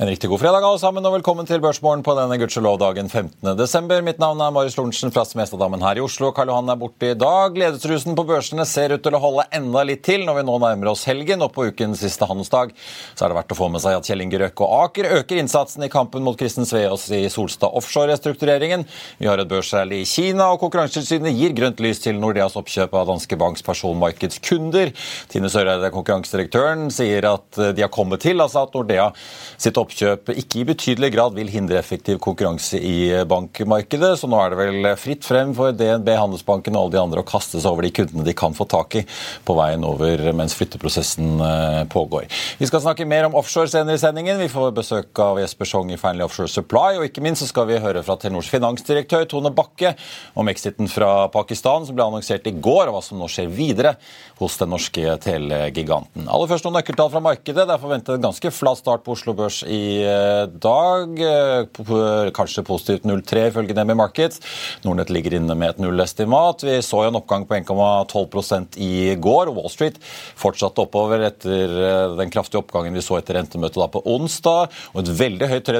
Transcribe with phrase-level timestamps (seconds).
[0.00, 3.90] En riktig god fredag alle sammen, og velkommen til Børsmorgen på denne gudskjelov-dagen 15.12.
[4.00, 6.30] Mitt navn er Marius Lorentzen fra Smestadammen her i Oslo.
[6.32, 7.52] Karl Johan er borte i dag.
[7.52, 10.88] Gledesrusen på børsene ser ut til å holde enda litt til når vi nå nærmer
[10.94, 11.44] oss helgen.
[11.44, 14.24] Og på ukens siste handelsdag så er det verdt å få med seg at Kjell
[14.24, 18.86] Inge Røkke og Aker øker innsatsen i kampen mot Kristen Sveås i Solstad offshore-restruktureringen.
[19.20, 23.12] Vi har et børsrally i Kina, og Konkurransetilsynet gir grønt lys til Nordeas oppkjøp av
[23.12, 24.96] Danske Banks personmarkedskunder.
[25.28, 29.12] Tine Søreide, konkurransedirektøren, sier at de har kommet til altså at Nordea
[29.60, 34.12] sitt oppkjøp oppkjøp ikke i betydelig grad vil hindre effektiv konkurranse i bankmarkedet.
[34.20, 37.26] Så nå er det vel fritt frem for DNB, Handelsbanken og alle de andre å
[37.26, 39.04] kaste seg over de kundene de kan få tak i
[39.46, 42.28] på veien over mens flytteprosessen eh, pågår.
[42.60, 44.38] Vi skal snakke mer om offshore senere i sendingen.
[44.40, 47.00] Vi får besøk av Jesper Schong i Fearnley Offshore Supply.
[47.00, 49.94] Og ikke minst så skal vi høre fra Telenors finansdirektør Tone Bakke
[50.38, 53.96] om exiten fra Pakistan, som ble annonsert i går, og hva som nå skjer videre
[54.40, 56.28] hos den norske telegiganten.
[56.30, 57.66] Aller først noen nøkkeltall fra markedet.
[57.66, 61.20] Det er forventet en ganske flat start på Oslo Børs i eh, dag.
[61.20, 64.40] Eh, kanskje positivt 0,3 ifølge Nemi Markets.
[64.86, 66.64] Nordnett ligger inne med et nullestimat.
[66.64, 69.52] Vi så jo en oppgang på 1,12% i går.
[69.52, 70.00] Wall Street
[70.40, 74.72] fortsatte oppover etter eh, den kraftige oppgangen vi så etter rentemøtet da på onsdag.
[74.94, 75.70] Og et veldig høyt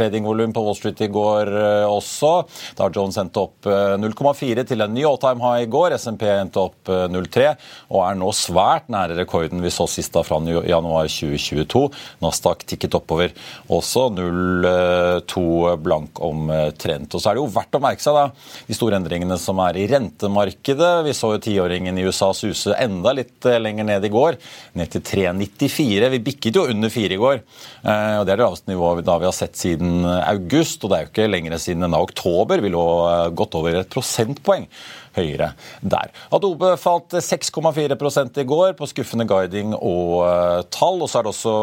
[0.00, 1.52] tradingvolum på Wall Street i går
[1.92, 2.32] også.
[2.78, 5.98] Da har Jones endte opp 0,4 til en ny all time high i går.
[6.00, 7.52] SMP endte opp 0,3.
[7.92, 11.88] og og er nå svært nære rekorden vi så sist da fra januar 2022.
[12.22, 13.34] Nasdaq tikket oppover
[13.72, 15.44] også 0,2
[15.84, 17.14] blank omtrent.
[17.14, 18.26] Og så er det jo verdt å merke seg da,
[18.68, 20.92] de store endringene som er i rentemarkedet.
[21.06, 24.38] Vi så jo tiåringen i USA suse enda litt eh, lenger ned i går,
[24.78, 26.12] ned til 3,94.
[26.14, 27.42] Vi bikket jo under 4 i går.
[27.82, 30.98] Eh, og Det er det laveste nivået da vi har sett siden august, og det
[30.98, 32.64] er jo ikke lenger siden enn oktober.
[32.64, 34.68] Vi lå eh, godt over et prosentpoeng
[35.16, 36.12] høyere der.
[36.34, 41.02] Adobe falt 6,4 i går på skuffende guiding og uh, tall.
[41.02, 41.54] Og så er det også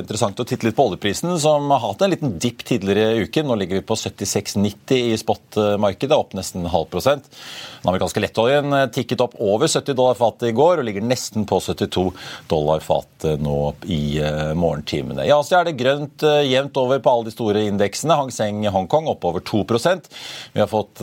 [0.00, 3.48] interessant å titte litt på oljeprisen, som har hatt en liten dipp tidligere i uken.
[3.48, 7.28] Nå ligger vi på 76,90 i spotmarkedet, opp nesten halv prosent.
[7.82, 11.46] Den amerikanske lettoljen eh, tikket opp over 70 dollar fatet i går og ligger nesten
[11.48, 12.06] på 72
[12.50, 13.58] dollar fatet nå
[13.90, 15.26] i uh, morgentimene.
[15.26, 18.16] I Asia er det grønt jevnt over på alle de store indeksene.
[18.18, 20.08] Hang Seng Hongkong oppover 2%
[20.54, 21.00] Vi har fått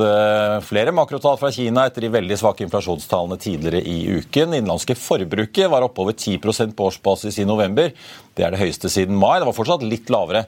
[0.66, 4.56] flere makrotall fra Kina etter de veldig svake inflasjonstallene tidligere i uken.
[4.56, 7.92] Innenlandske forbruket var oppover 10% på årsbasis i november.
[8.32, 9.42] Det er det høyeste siden mai.
[9.42, 10.46] Det var fortsatt litt lavere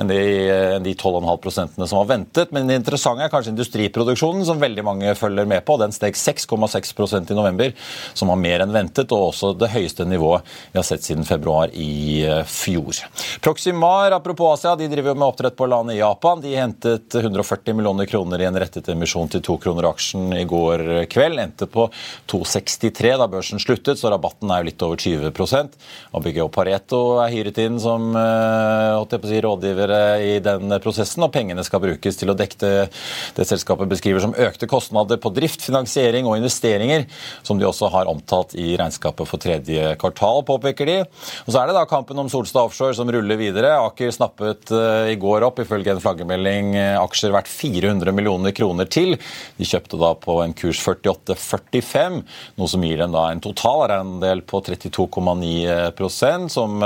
[0.00, 0.16] enn de,
[0.76, 2.52] enn de 12,5% som var ventet.
[2.54, 5.76] Men det interessante er kanskje industriproduksjonen, som veldig mange følger med på.
[5.80, 7.74] Den steg 6,6% i november,
[8.16, 11.72] som var mer enn ventet, og også det høyeste nivået vi har sett siden februar
[11.76, 13.02] i eh, fjor.
[13.44, 16.40] Proximar, apropos Asia, de driver jo med oppdrett på landet i Japan.
[16.40, 20.75] De hentet 140 millioner kroner i en rettet emisjon til to kroner aksjen i går
[21.12, 21.40] kveld.
[21.40, 21.88] Endte på
[22.30, 25.32] 2,63 da børsen sluttet, så rabatten er jo litt over 20
[26.16, 31.64] ABG og Pareto er hyret inn som eh, si, rådgivere i den prosessen, og pengene
[31.66, 32.72] skal brukes til å dekke
[33.36, 37.06] det selskapet beskriver som økte kostnader på drift, finansiering og investeringer,
[37.46, 40.98] som de også har omtalt i regnskapet for tredje kvartal, påpeker de.
[41.46, 43.76] Og Så er det da kampen om Solstad Offshore som ruller videre.
[43.86, 48.88] Aker snappet eh, i går opp, ifølge en flaggermelding, eh, aksjer verdt 400 millioner kroner
[48.90, 49.16] til.
[49.56, 52.20] De kjøpte da på en kurs 48,45,
[52.58, 56.78] noe som gir dem da en totalrendel på 32,9% som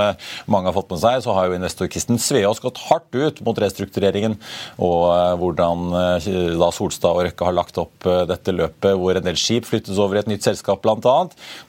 [0.50, 3.58] mange har fått med seg, så har jo investor Kristen Sveås gått hardt ut mot
[3.60, 4.36] restruktureringen
[4.80, 6.28] og eh, hvordan eh,
[6.60, 10.00] da Solstad og Røkke har lagt opp eh, dette løpet, hvor en del skip flyttes
[10.00, 11.16] over i et nytt selskap bl.a.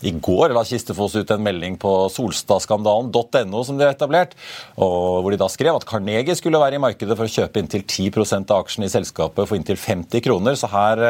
[0.07, 4.35] I går la Kistefoss ut en melding på solstadskandalen.no som de har etablert,
[4.75, 8.53] hvor de da skrev at Carnegie skulle være i markedet for å kjøpe inntil 10%
[8.53, 10.57] av aksjene i selskapet for inntil 50 kroner.
[10.59, 11.03] Så her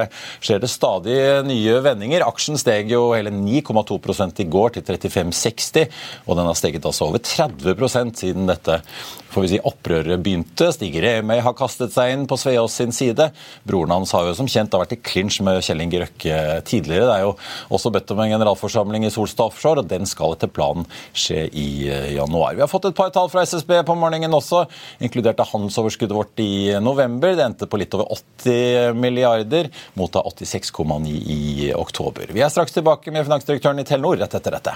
[0.44, 0.91] skjer det stadig
[1.48, 2.26] nye vendinger.
[2.28, 4.00] Aksjen steg jo hele 9,2
[4.42, 5.88] i går til 35,60,
[6.28, 8.82] og den har steget altså over 30 30 siden dette
[9.32, 10.68] får vi si, opprøret begynte.
[10.76, 13.30] Stig Remøy har kastet seg inn på Sveås sin side.
[13.68, 17.08] Broren hans har jo som kjent vært i klinsj med Kjell Inge Røkke tidligere.
[17.08, 17.34] Det er jo
[17.78, 21.68] også bedt om en generalforsamling i Solstad Offshore, og den skal etter planen skje i
[21.88, 22.58] eh, januar.
[22.58, 24.66] Vi har fått et par tall fra SSB på morgenen også,
[25.04, 27.36] inkludert av handelsoverskuddet vårt i november.
[27.38, 30.12] Det endte på litt over 80 milliarder, mot
[30.84, 32.32] 86,9 i oktober.
[32.34, 34.76] Vi er straks tilbake med finansdirektøren i Telenor rett etter dette.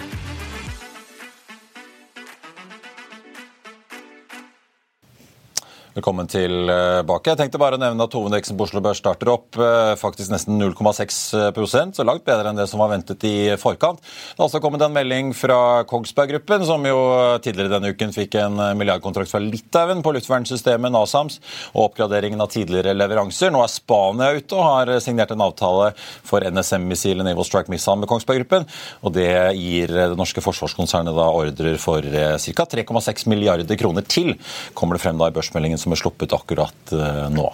[5.91, 7.33] Velkommen tilbake.
[7.33, 10.55] Jeg tenkte bare å nevne at Hovedindeksen på Oslo Børs starter opp eh, faktisk nesten
[10.55, 13.99] 0,6% så langt bedre enn det som var ventet i forkant.
[13.99, 16.95] Det har også kommet en melding fra Kongsberg Gruppen, som jo
[17.43, 21.41] tidligere denne uken fikk en milliardkontrakt fra Litauen på luftvernsystemet NASAMS
[21.73, 23.51] og oppgraderingen av tidligere leveranser.
[23.51, 28.11] Nå er Spania ute og har signert en avtale for NSM-missilet Naval Strike Missile med
[28.13, 28.69] Kongsberg Gruppen.
[29.03, 29.27] Og det
[29.59, 32.69] gir det norske forsvarskonsernet da ordrer for eh, ca.
[32.79, 34.37] 3,6 milliarder kroner til,
[34.71, 37.49] kommer det frem da i børsmeldingen som er sluppet akkurat eh, nå.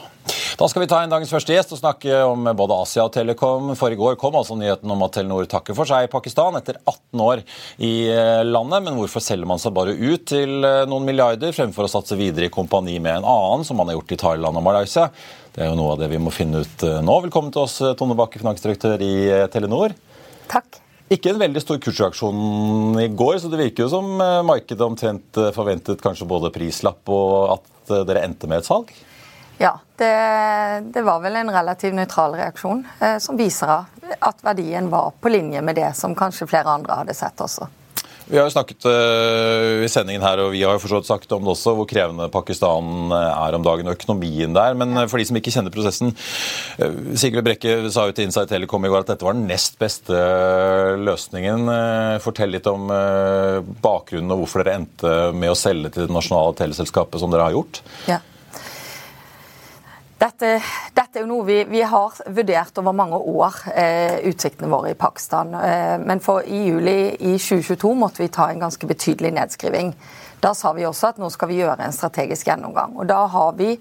[0.57, 3.71] Da skal vi ta inn dagens første gjest og snakke om både Asia og Telekom.
[3.79, 6.79] For i går kom altså nyheten om at Telenor takker for seg i Pakistan etter
[6.81, 7.43] 18 år
[7.83, 8.85] i eh, landet.
[8.85, 12.49] Men hvorfor selger man seg bare ut til eh, noen milliarder fremfor å satse videre
[12.49, 15.07] i kompani med en annen, som man har gjort i Thailand og Malaysia?
[15.53, 17.21] Det er jo noe av det vi må finne ut nå.
[17.23, 19.15] Velkommen til oss, Tone Bakke, finansdirektør i
[19.53, 19.95] Telenor.
[20.51, 20.83] Takk.
[21.09, 26.03] Ikke en veldig stor kursreaksjon i går, så det virker jo som markedet omtrent forventet
[26.03, 28.93] kanskje både prislapp og at Eh, dere endte med et salg?
[29.57, 30.13] Ja, det,
[30.93, 33.71] det var vel en relativt nøytral reaksjon, eh, som viser
[34.19, 37.65] at verdien var på linje med det som kanskje flere andre hadde sett også.
[38.27, 41.45] Vi har jo snakket uh, i sendingen her, og vi har jo forstått snakket om
[41.45, 44.75] det også, hvor krevende Pakistan er om dagen, og økonomien der.
[44.79, 48.87] Men for de som ikke kjenner prosessen uh, Sigrid Brekke sa jo til Insight Telecom
[48.87, 50.23] i går at dette var den nest beste
[51.01, 51.71] løsningen.
[52.23, 52.89] Fortell litt om
[53.83, 57.55] bakgrunnen og hvorfor dere endte med å selge til det nasjonale teleselskapet som dere har
[57.55, 57.81] gjort.
[58.09, 58.19] Ja.
[60.17, 60.55] Dette,
[60.97, 64.97] dette, er jo noe vi, vi, har vurdert over mange år, eh, utsiktene våre i
[64.97, 65.53] Pakistan.
[65.53, 69.91] Eh, men for i juli i 2022 måtte vi ta en ganske betydelig nedskriving.
[70.41, 72.97] Da sa vi også at nå skal vi gjøre en strategisk gjennomgang.
[72.97, 73.75] Og da har vi,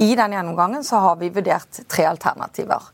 [0.00, 2.92] I den gjennomgangen så har vi vurdert tre alternativer.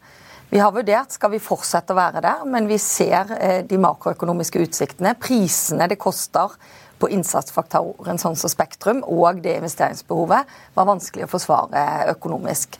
[0.50, 4.62] Vi har vurdert skal vi fortsette å være der, men vi ser eh, de makroøkonomiske
[4.62, 5.18] utsiktene.
[5.18, 6.54] Prisene det koster
[6.98, 11.82] på innsatsfaktoren sånn som Spektrum og det investeringsbehovet var vanskelig å forsvare
[12.14, 12.78] økonomisk.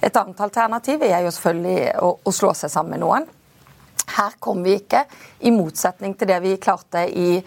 [0.00, 3.26] Et annet alternativ er jo selvfølgelig å, å slå seg sammen med noen.
[4.18, 5.04] Her kom vi ikke,
[5.44, 7.42] i motsetning til det vi klarte i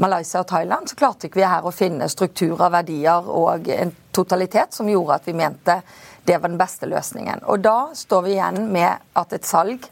[0.00, 4.74] Malaysia og Thailand, så klarte ikke vi her å finne strukturer, verdier og en totalitet
[4.74, 5.76] som gjorde at vi mente
[6.24, 7.44] det var den beste løsningen.
[7.48, 9.86] Og da står vi igjen med at et salg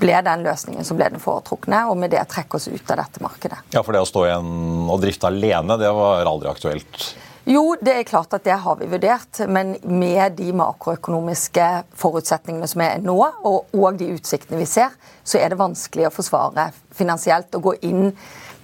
[0.00, 3.22] ble den løsningen som ble den foretrukne, og med det trekke oss ut av dette
[3.24, 3.60] markedet.
[3.74, 7.06] Ja, For det å stå igjen og drifte alene, det var aldri aktuelt?
[7.46, 12.82] Jo, det er klart at det har vi vurdert, men med de makroøkonomiske forutsetningene som
[12.82, 13.14] er nå,
[13.46, 17.76] og, og de utsiktene vi ser, så er det vanskelig å forsvare finansielt å gå
[17.86, 18.08] inn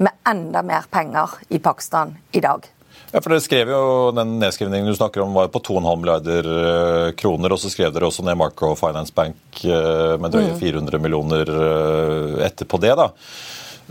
[0.02, 2.67] med enda mer penger i Pakistan i dag.
[3.12, 3.82] Ja, for dere skrev jo
[4.16, 7.52] Den nedskrivningen du snakker om var på 2,5 milliarder eh, kroner.
[7.52, 11.02] Og så skrev dere også ned Marco Finance Bank eh, med drøye 400 mm.
[11.02, 12.94] millioner eh, etterpå det.
[12.98, 13.10] da.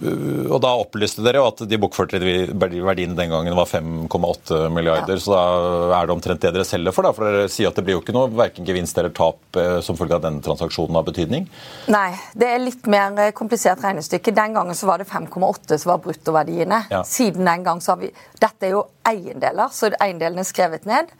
[0.01, 5.17] Og Da opplyste dere jo at de bokførte verdiene den gangen var 5,8 milliarder.
[5.17, 5.21] Ja.
[5.21, 7.05] Så da er det omtrent det dere selger for.
[7.05, 9.79] da, for Dere sier at det blir jo ikke noe verken gevinst eller tap eh,
[9.85, 11.45] som følge av denne transaksjonen av betydning?
[11.93, 14.33] Nei, det er litt mer eh, komplisert regnestykke.
[14.35, 16.83] Den gangen så var det 5,8 som var bruttoverdiene.
[16.93, 17.03] Ja.
[17.07, 18.11] Siden den gang så har vi
[18.41, 21.11] Dette er jo eiendeler, så eiendelene er skrevet ned.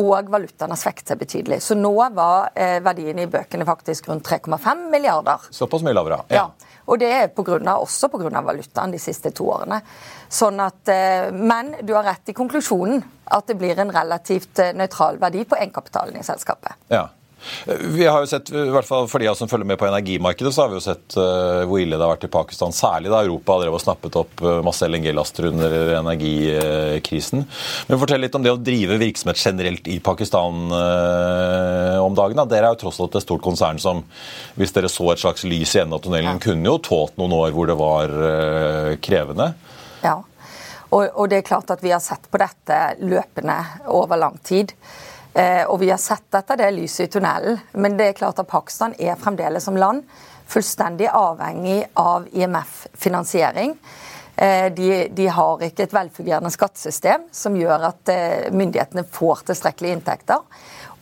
[0.00, 1.60] Og valutaen har svekket seg betydelig.
[1.62, 5.46] Så nå var eh, verdien i bøkene faktisk rundt 3,5 milliarder.
[5.54, 6.42] Såpass mye lavere, ja.
[6.42, 6.73] ja.
[6.86, 8.42] Og det er på grunn av, også pga.
[8.44, 9.80] valutaen de siste to årene.
[10.28, 14.74] Sånn at, eh, men du har rett i konklusjonen, at det blir en relativt eh,
[14.76, 16.76] nøytral verdi på egenkapitalen i selskapet.
[16.88, 17.08] Ja.
[17.64, 20.64] Vi har jo sett, i hvert fall For de som følger med på energimarkedet, så
[20.64, 22.74] har vi jo sett uh, hvor ille det har vært i Pakistan.
[22.74, 27.44] Særlig da Europa drev og snappet opp uh, masse LNG-laster under energikrisen.
[27.88, 32.38] Men Fortell litt om det å drive virksomhet generelt i Pakistan om dagen.
[32.38, 32.44] Da.
[32.48, 34.02] Dere er jo tross alt et stort konsern som,
[34.58, 37.54] hvis dere så et slags lys i enden av tunnelen, kunne jo tålt noen år
[37.56, 38.14] hvor det var
[39.04, 39.50] krevende.
[40.04, 40.18] Ja,
[40.94, 43.56] og, og det er klart at vi har sett på dette løpende
[43.90, 44.74] over lang tid.
[45.34, 47.58] Eh, og vi har sett dette, det er lyset i tunnelen.
[47.72, 50.04] Men det er klart at Pakistan er fremdeles som land
[50.46, 53.74] fullstendig avhengig av IMF-finansiering.
[54.36, 59.98] Eh, de, de, har ikke et velfungerende skattesystem som gjør at eh, myndighetene får tilstrekkelige
[59.98, 60.42] inntekter.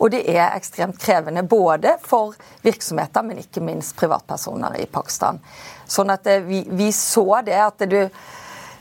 [0.01, 2.33] Og det er ekstremt krevende både for
[2.65, 5.37] virksomheter, men ikke minst privatpersoner i Pakistan.
[5.85, 7.99] Sånn at vi, vi så det at du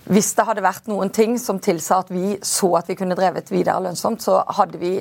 [0.03, 3.53] hvis det hadde vært noen ting som tilsa at vi så at vi kunne drevet
[3.53, 4.97] videre lønnsomt, så hadde vi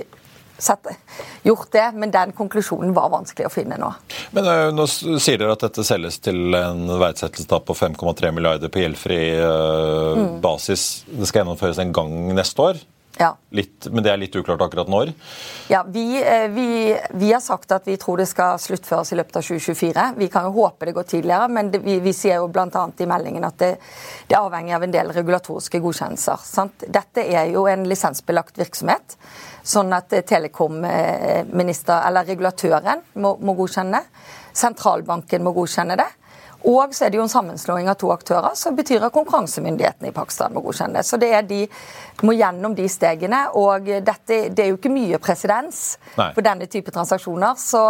[1.44, 3.92] gjort det, men den konklusjonen var vanskelig å finne nå.
[4.36, 8.84] Men uh, Nå sier dere at dette selges til en verdsettelse på 5,3 milliarder på
[8.84, 10.32] gjeldfri uh, mm.
[10.44, 11.04] basis.
[11.10, 12.82] Det skal gjennomføres en gang neste år?
[13.18, 13.38] Ja.
[13.50, 15.12] Litt, men det er litt uklart akkurat når?
[15.70, 19.38] Ja, vi, eh, vi, vi, har sagt at vi tror det skal sluttføres i løpet
[19.38, 20.06] av 2024.
[20.18, 22.86] Vi kan jo håpe det går tidligere, men det, vi, vi, sier jo bl.a.
[22.98, 23.72] i meldingen at det,
[24.28, 26.46] det, er avhengig av en del regulatoriske godkjennelser.
[26.48, 26.88] Sant?
[26.88, 29.18] Dette er jo en lisensbelagt virksomhet.
[29.64, 34.02] Sånn at telekomminister, eller regulatøren må, må godkjenne.
[34.58, 36.08] Sentralbanken må godkjenne det.
[36.68, 40.16] Og så er det jo en sammenslåing av to aktører, som betyr at konkurransemyndighetene i
[40.16, 41.08] Pakistan må godkjenne det.
[41.08, 41.64] Så det er de
[42.26, 43.44] må gjennom de stegene.
[43.58, 45.82] Og dette, det er jo ikke mye presedens
[46.16, 47.58] for denne type transaksjoner.
[47.60, 47.82] Så,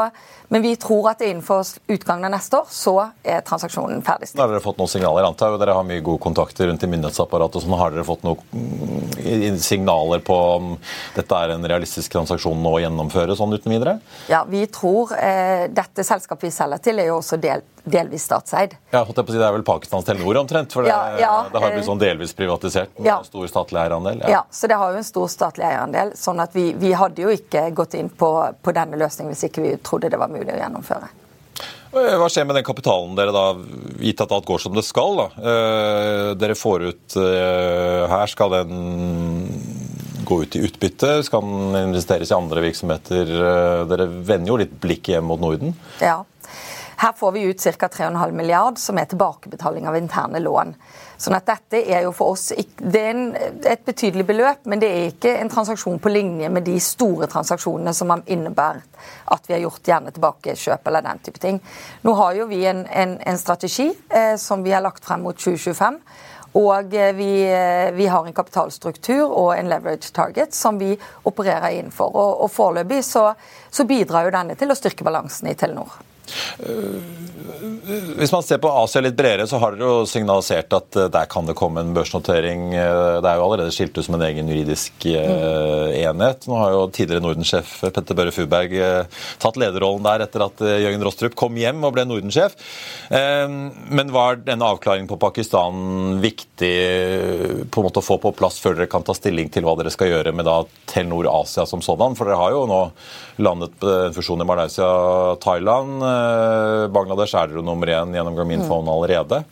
[0.53, 4.41] men vi tror at innenfor utgangen av neste år så er transaksjonen ferdigstilt.
[4.41, 5.27] Har dere fått noen signaler?
[5.27, 7.65] antar Dere har mye gode kontakter rundt i myndighetsapparatet.
[7.65, 7.77] Sånn.
[7.77, 10.71] Har dere fått noen signaler på om
[11.15, 13.97] dette er en realistisk transaksjon nå å gjennomføre sånn uten videre?
[14.31, 18.75] Ja, vi tror eh, dette selskapet vi selger til, er jo også delt delvis statseid.
[18.91, 20.73] Ja, holdt jeg på å si, Det er vel Pakistans Telenor omtrent?
[20.73, 23.17] For det, ja, ja, det har blitt sånn delvis privatisert med ja.
[23.25, 24.21] stor statlig eierandel?
[24.29, 24.43] Ja.
[24.51, 26.13] så det har jo en stor statlig eierandel.
[26.17, 29.65] sånn at vi, vi hadde jo ikke gått inn på, på, denne løsningen hvis ikke
[29.65, 31.11] vi trodde det var mulig å gjennomføre.
[31.91, 33.45] Hva skjer med den kapitalen dere da,
[33.99, 35.17] gitt at alt går som det skal?
[35.19, 35.27] da?
[35.51, 39.49] Eh, dere får ut eh, her, skal den
[40.23, 41.17] gå ut i utbytte?
[41.27, 43.33] Skal den investeres i andre virksomheter?
[43.35, 45.75] Eh, dere vender jo litt blikket hjem mot Norden?
[45.99, 46.21] Ja,
[47.01, 47.87] her får vi ut ca.
[47.87, 50.75] 3,5 milliard, som er tilbakebetaling av interne lån.
[51.17, 55.07] Sånn at dette er jo for oss det er et betydelig beløp, men det er
[55.09, 58.83] ikke en transaksjon på linje med de store transaksjonene som innebærer
[59.33, 61.57] at vi har gjort gjerne tilbakekjøp eller den type ting.
[62.05, 65.37] Nå har jo vi en, en, en strategi eh, som vi har lagt frem mot
[65.37, 65.97] 2025.
[66.61, 70.93] Og eh, vi, eh, vi, har en kapitalstruktur og en leverage target som vi
[71.23, 72.13] opererer innenfor.
[72.13, 73.31] Og, og foreløpig så,
[73.69, 76.10] så bidrar jo denne til å styrke balansen i Telenor.
[78.17, 81.27] Hvis man ser på Asia litt bredere, så har dere jo signalisert at eh, der
[81.31, 82.69] kan det komme en børsnotering.
[82.77, 86.47] Eh, det er jo allerede skilt ut som en egen juridisk enhet.
[86.47, 88.75] Nå har jo tidligere Nordensjef Petter Børre Fuberg
[89.41, 92.55] tatt lederrollen der etter at Jørgen Rostrup kom hjem og ble Nordensjef.
[93.11, 96.71] Men var denne avklaringen på Pakistan viktig
[97.71, 99.93] på en måte å få på plass før dere kan ta stilling til hva dere
[99.93, 100.61] skal gjøre med da
[100.91, 102.15] Telenor Asia som sådan?
[102.17, 102.81] For dere har jo nå
[103.41, 106.03] landet en fusjon i Malaysia og Thailand.
[106.21, 108.93] Eh, Bangladesh er dere nummer én gjennom Grameenphone mm.
[108.93, 109.43] allerede.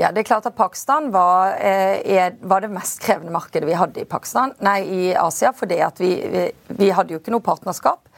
[0.00, 4.00] Ja, det er klart at Pakistan var, er, var, det mest krevende markedet vi hadde
[4.00, 5.52] i, Pakistan, nei, i Asia.
[5.52, 6.12] For vi,
[6.68, 8.08] vi, hadde jo ikke noe partnerskap.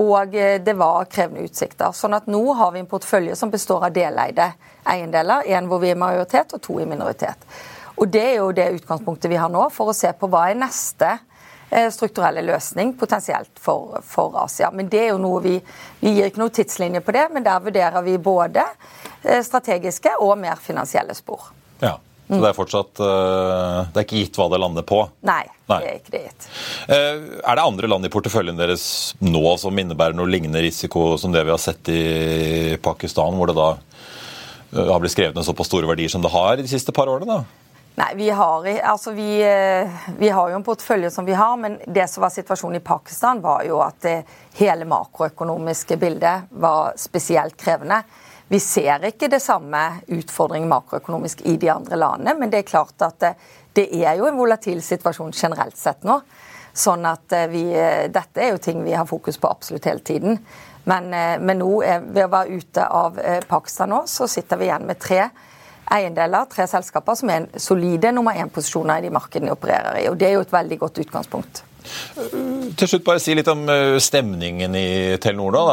[0.00, 1.94] Og eh, det var krevende utsikter.
[1.96, 4.50] Sånn at nå har vi en portefølje som består av deleide
[4.84, 5.46] eiendeler.
[5.56, 7.48] En hvor vi er majoritet, og to i minoritet.
[7.94, 10.60] Og det er jo det utgangspunktet vi har nå, for å se på hva er
[10.60, 11.33] neste Eh,
[11.90, 14.70] strukturelle løsning potensielt for, for, Asia.
[14.70, 15.54] Men det er jo noe vi,
[16.00, 18.64] vi gir ikke noe tidslinje på det, men der vurderer vi både
[19.22, 21.50] eh, strategiske og mer finansielle spor.
[21.82, 21.96] Ja,
[22.28, 25.00] så det er fortsatt eh, Det er ikke gitt hva det lander på?
[25.26, 25.80] Nei, Nei.
[25.80, 26.46] det er ikke det gitt.
[26.94, 28.86] Er det andre land i porteføljen deres
[29.24, 33.58] nå som innebærer noe lignende risiko som det vi har sett i Pakistan, hvor det
[33.58, 33.74] da
[34.74, 37.42] har blitt skrevet ned såpass store verdier som det har de siste par årene?
[37.42, 37.63] da?
[37.96, 41.76] Nei, vi har, altså vi, eh, vi har, jo en portefølje som vi har, men
[41.86, 44.16] det som var situasjonen i Pakistan, var jo at det,
[44.54, 48.00] hele makroøkonomiske bildet var spesielt krevende.
[48.50, 49.80] Vi ser ikke det samme
[50.14, 53.32] utfordring makroøkonomisk i de andre landene, men det er klart at det,
[53.78, 56.18] det er jo en volatil situasjon generelt sett nå.
[56.74, 60.02] Sånn at eh, vi, eh, Dette er jo ting vi har fokus på absolutt hele
[60.02, 60.38] tiden.
[60.84, 61.08] Men,
[61.40, 63.16] men nå, ved å være ute av
[63.48, 65.30] Pakistan nå, så sitter vi igjen med tre
[65.92, 70.08] eiendeler, tre selskaper, som er solide nummer én-posisjoner i de markedene de opererer i.
[70.08, 71.64] og Det er jo et veldig godt utgangspunkt.
[72.78, 75.54] Til slutt bare si litt om eh, stemningen i Telenor.
[75.54, 75.64] da,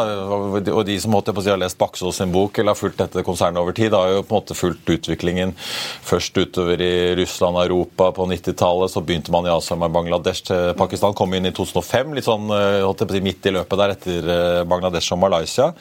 [0.74, 3.24] og De som måtte på si, har lest Baksås sin bok eller har fulgt dette
[3.26, 7.66] konsernet over tid, har jo på en måte fulgt utviklingen først utover i Russland og
[7.66, 8.94] Europa på 90-tallet.
[8.94, 11.16] Så begynte man i Asia med Bangladesh til Pakistan.
[11.18, 15.22] Kom inn i 2005, litt sånn eh, midt i løpet der etter eh, Bangladesh og
[15.24, 15.72] Malaysia.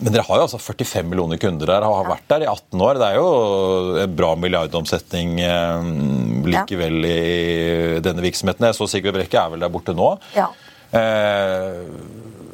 [0.00, 3.02] Men dere har jo altså 45 millioner kunder der, har vært der i 18 år.
[3.02, 3.28] Det er jo
[4.04, 5.36] en bra milliardomsetning
[6.48, 8.68] likevel i denne virksomheten.
[8.68, 10.10] Jeg så Sigurd Brekke er vel der borte nå.
[10.36, 10.48] Ja.
[10.90, 11.82] Eh,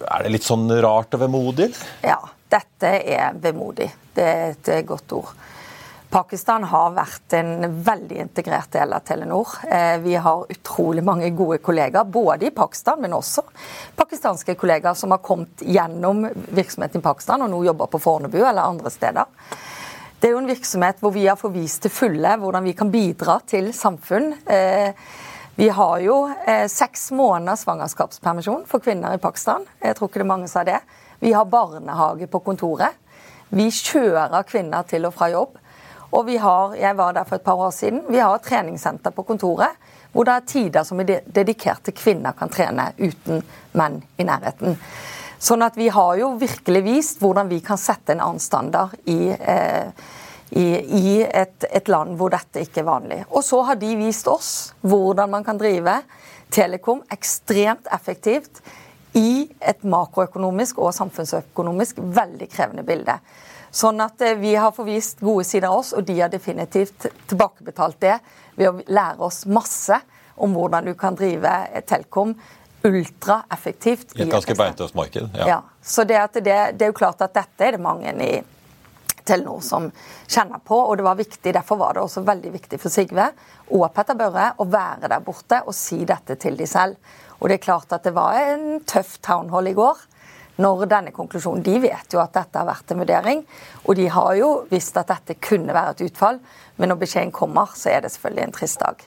[0.05, 1.71] er det litt sånn rart og vemodig?
[2.05, 2.21] Ja,
[2.51, 3.91] dette er vemodig.
[4.15, 5.35] Det er et godt ord.
[6.15, 9.57] Pakistan har vært en veldig integrert del av Telenor.
[9.67, 13.43] Eh, vi har utrolig mange gode kollegaer, både i Pakistan, men også
[13.99, 16.23] pakistanske kollegaer som har kommet gjennom
[16.55, 19.27] virksomheten i Pakistan og nå jobber på Fornebu eller andre steder.
[20.21, 22.95] Det er jo en virksomhet hvor vi har fått vist til fulle hvordan vi kan
[22.95, 24.31] bidra til samfunn.
[24.47, 24.95] Eh,
[25.57, 29.63] vi har jo eh, seks måneders svangerskapspermisjon for kvinner i Pakistan.
[29.79, 30.81] Jeg tror ikke det er mange som har det.
[31.23, 32.97] Vi har barnehage på kontoret.
[33.55, 35.61] Vi kjører kvinner til og fra jobb.
[36.15, 39.15] Og vi har, jeg var der for et par år siden, vi har et treningssenter
[39.15, 39.79] på kontoret
[40.15, 43.43] hvor det er tider som er dedikert kvinner kan trene uten
[43.75, 44.77] menn i nærheten.
[45.43, 49.35] Sånn at vi har jo virkelig vist hvordan vi kan sette en annen standard i,
[49.35, 49.91] eh,
[50.55, 50.67] i,
[50.99, 53.21] i et, et, land hvor dette ikke er vanlig.
[53.35, 54.51] Og så har de vist oss
[54.87, 55.99] hvordan man kan drive
[56.55, 58.61] Telekom ekstremt effektivt
[59.19, 63.17] i et makroøkonomisk og samfunnsøkonomisk veldig krevende bilde.
[63.75, 67.99] Sånn at eh, Vi har forvist gode sider av oss, og de har definitivt tilbakebetalt
[68.03, 68.19] det
[68.55, 69.99] ved å lære oss masse
[70.35, 71.51] om hvordan du kan drive
[71.89, 72.37] Telkom
[72.85, 74.13] ultraeffektivt.
[74.15, 75.31] I et ganske beintøft marked.
[75.35, 75.47] Ja.
[75.49, 75.61] ja.
[75.83, 76.45] Så det, det,
[76.79, 78.35] det, er jo klart at dette er det mange i
[79.25, 79.91] Telenor som
[80.27, 81.53] kjenner på, og det var viktig.
[81.57, 83.31] Derfor var det også veldig viktig for Sigve
[83.73, 86.99] og Petter Børre å være der borte og si dette til de selv.
[87.41, 90.11] Og det er klart at det var en tøff townhall i går
[90.63, 93.41] når denne konklusjonen De vet jo at dette har vært en vurdering,
[93.85, 96.39] og de har jo visst at dette kunne være et utfall.
[96.79, 99.03] Men når beskjeden kommer, så er det selvfølgelig en trist dag.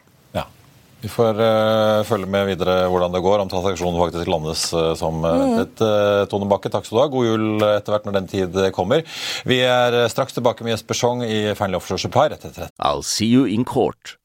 [0.97, 5.21] Vi får uh, følge med videre hvordan det går, om transaksjonen faktisk landes uh, som
[5.21, 5.77] ventet.
[5.77, 6.29] Uh, mm.
[6.31, 7.09] Tone Bakke, takk skal du ha.
[7.13, 9.05] God jul etter hvert når den tid kommer.
[9.45, 13.29] Vi er straks tilbake med Jesper Schong i Fearnley Offshore Supply rett etter I'll see
[13.29, 14.17] you in court.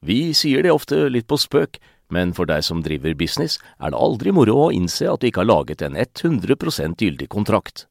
[0.00, 1.76] Vi sier det ofte litt på spøk,
[2.08, 5.44] men for deg som driver business, er det aldri moro å innse at du ikke
[5.44, 7.84] har laget en 100% gyldig kontrakt.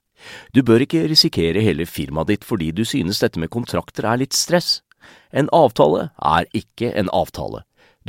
[0.52, 4.36] Du bør ikke risikere hele firmaet ditt fordi du synes dette med kontrakter er litt
[4.36, 4.80] stress.
[5.32, 7.64] En avtale er ikke en avtale.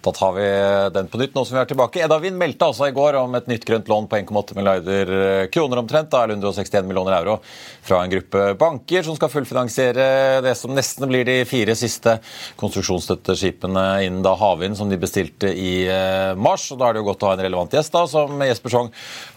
[0.00, 0.46] Da tar vi
[0.94, 2.00] den på nytt nå som vi er tilbake.
[2.04, 5.12] Edda Wind meldte altså i går om et nytt grønt lån på 1,8 milliarder
[5.52, 7.36] kroner omtrent, da eller 161 millioner euro,
[7.84, 10.06] fra en gruppe banker som skal fullfinansiere
[10.44, 12.16] det som nesten blir de fire siste
[12.60, 16.70] konstruksjonsstøtteskipene innen da havvind som de bestilte i eh, mars.
[16.72, 18.90] og Da er det jo godt å ha en relevant gjest da, som Jesper Sjong,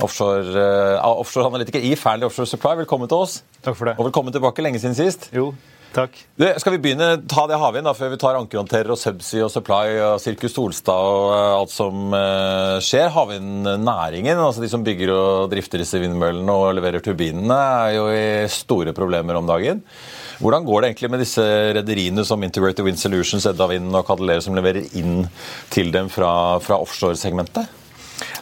[0.03, 2.77] offshore-analytiker uh, offshore i Fearnley Offshore Supply.
[2.83, 3.41] Velkommen til oss.
[3.63, 3.97] Takk for det.
[3.99, 5.29] Og velkommen tilbake lenge siden sist.
[5.35, 5.51] Jo,
[5.93, 6.15] Takk.
[6.39, 9.99] Du, skal vi begynne ta det havvind før vi tar ankerhåndterer og subsea og supply
[10.01, 13.11] og Sirkus Solstad og uh, alt som uh, skjer?
[13.13, 18.49] Havvindnæringen, altså de som bygger og drifter disse vindmøllene og leverer turbinene, er jo i
[18.49, 19.83] store problemer om dagen.
[20.41, 21.45] Hvordan går det egentlig med disse
[21.77, 25.27] rederiene som Integrated Wind Solutions, Edda Vind og Cadeler, som leverer inn
[25.73, 27.69] til dem fra, fra offshore-segmentet?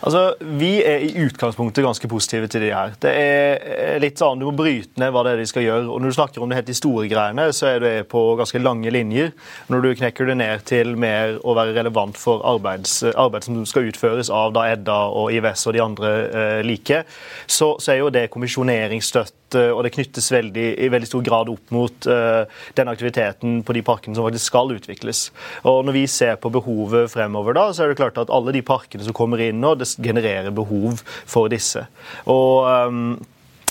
[0.02, 2.94] Altså, Vi er i utgangspunktet ganske positive til de her.
[3.02, 5.90] Det er litt sånn, Du må bryte ned hva det er de skal gjøre.
[5.90, 8.62] og Når du snakker om det helt de store greiene, så er det på ganske
[8.62, 9.32] lange linjer.
[9.70, 13.92] Når du knekker det ned til mer å være relevant for arbeids, arbeid som skal
[13.92, 17.04] utføres av da Edda og IVS og de andre eh, like,
[17.46, 21.74] så, så, er jo det kommisjoneringsstøtte og det knyttes veldig, i veldig stor grad opp
[21.76, 25.26] mot uh, den aktiviteten på de parkene som faktisk skal utvikles.
[25.68, 28.64] Og Når vi ser på behovet fremover, da, så er det klart at alle de
[28.64, 31.86] parkene som kommer inn nå, det genererer behov for disse.
[32.26, 33.26] Og um,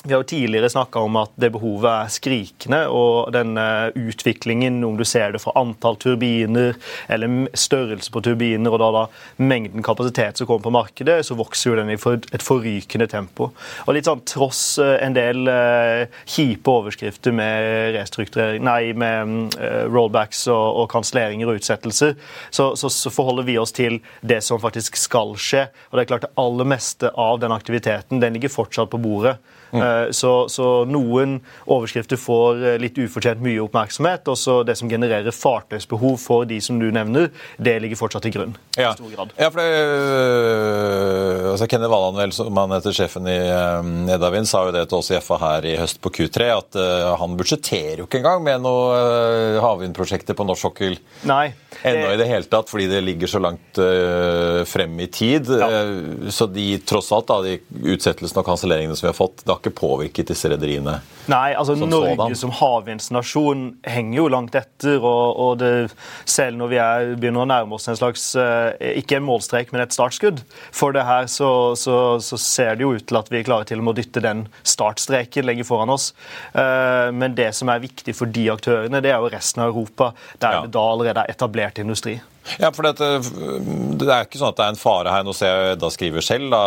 [0.04, 4.96] vi har jo tidligere snakka om at det behovet er skrikende, og denne utviklingen, om
[4.96, 6.78] du ser det fra antall turbiner
[7.12, 11.70] eller størrelse på turbiner, og da, da mengden kapasitet som kommer på markedet, så vokser
[11.70, 13.50] jo den i et forrykende tempo.
[13.84, 19.84] Og litt sånn Tross eh, en del eh, kjipe overskrifter med restrukturering, nei, med eh,
[19.84, 22.16] rollbacks og, og kanselleringer og utsettelser,
[22.48, 25.66] så, så, så, forholder vi oss til det som faktisk skal skje.
[25.90, 29.36] Og det er klart det aller meste av den aktiviteten den ligger fortsatt på bordet.
[29.70, 30.12] Mm.
[30.16, 31.38] Så, så, noen
[31.70, 34.28] overskrifter får eh, litt ufortjent mye oppmerksomhet.
[34.28, 38.34] og så Det som genererer fartøysbehov for de som du nevner, det ligger fortsatt til
[38.34, 38.56] grunn.
[38.76, 39.34] Ja, i stor grad.
[39.38, 43.38] ja for det, øh, altså Kenneth Walland, som han heter sjefen i
[44.14, 47.12] Edavin, sa jo det til oss i FA her i høst på Q3, at uh,
[47.20, 52.28] han budsjetterer jo ikke engang med noe uh, havvindprosjekter på norsk sokkel ennå i det
[52.28, 55.50] hele tatt, fordi det ligger så langt uh, frem i tid.
[55.60, 55.68] Ja.
[56.32, 59.68] så de tross alt, da, de utsettelsene og kanselleringene som vi har fått, det har
[59.68, 60.96] ikke påvirket disse rederiene?
[61.30, 62.36] Nei, altså som Norge sådan.
[62.38, 64.96] som havvindsnasjon henger jo langt etter.
[64.98, 65.92] og, og det,
[66.24, 69.84] Selv når vi er, begynner å nærme oss en slags eh, ikke en målstrek, men
[69.84, 70.42] et startskudd
[70.72, 73.68] for det her, så, så, så, ser det jo ut til at vi er klare
[73.68, 76.10] til å dytte den startstreken lenger foran oss.
[76.54, 80.12] Eh, men det som er viktig for de aktørene, det er jo resten av Europa,
[80.40, 80.64] der ja.
[80.64, 82.18] det da allerede er etablert industri.
[82.58, 83.06] Ja, for dette,
[84.00, 85.24] Det er ikke sånn at det er en fare her.
[85.26, 86.50] Nå ser jeg Edda skriver selv.
[86.52, 86.62] da,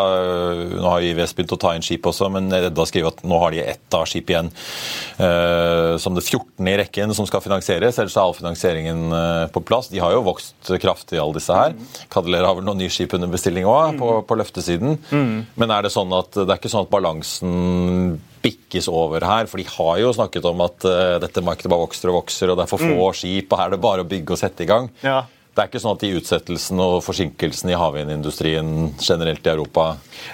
[0.78, 3.56] Nå har IVS begynt å ta inn skip også, men Edda skriver at nå har
[3.56, 6.70] de ett av skip igjen uh, som det 14.
[6.70, 8.00] i rekken som skal finansieres.
[8.00, 9.90] Ellers er all finansieringen uh, på plass.
[9.92, 11.76] De har jo vokst kraftig, alle disse her.
[12.14, 15.00] Kadeler har vel noen nye skip under bestilling òg, på, på, løftesiden.
[15.10, 15.36] Mm.
[15.60, 19.48] Men er det sånn at det er ikke sånn at balansen bikkes over her.
[19.50, 22.60] For de har jo snakket om at uh, dette markedet bare vokser og vokser, og
[22.60, 23.16] det er for få mm.
[23.20, 24.92] skip, og her er det bare å bygge og sette i gang.
[25.06, 25.24] Ja.
[25.54, 29.84] Det er ikke sånn at de utsettelsene og forsinkelsene i havvindindustrien generelt i Europa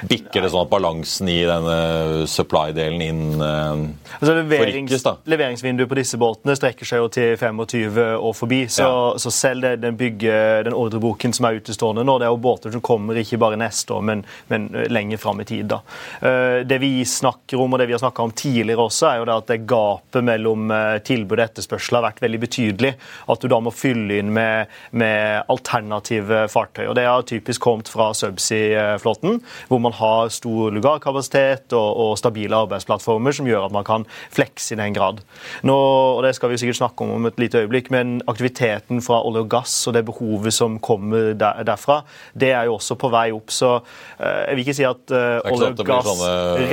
[0.08, 3.82] bikker det sånn at balansen i denne supply-delen inn uh,
[4.16, 8.62] altså leverings, Leveringsvinduet på disse båtene strekker seg jo til 25 år forbi.
[8.72, 9.02] Så, ja.
[9.20, 10.38] så selv det, den, bygge,
[10.70, 13.98] den ordreboken som er utestående nå, det er jo båter som kommer ikke bare neste
[13.98, 15.68] år, men, men lenger fram i tid.
[15.74, 15.82] da.
[16.24, 19.28] Uh, det vi snakker om, og det vi har snakka om tidligere også, er jo
[19.28, 22.96] det at det gapet mellom uh, tilbud og etterspørsel har vært veldig betydelig.
[23.28, 26.86] At du da må fylle inn med, med med alternative fartøy.
[26.88, 32.58] og Det har typisk kommet fra subsea-flåten, hvor man har stor lugarkapasitet og, og, stabile
[32.66, 35.22] arbeidsplattformer som gjør at man kan flekse i den grad.
[35.64, 35.76] Nå,
[36.18, 39.44] og Det skal vi sikkert snakke om om et lite øyeblikk, men aktiviteten fra olje
[39.46, 42.02] og gass og det behovet som kommer der, derfra,
[42.40, 43.52] det er jo også på vei opp.
[43.54, 46.24] Så uh, jeg vil ikke si at uh, olje og gass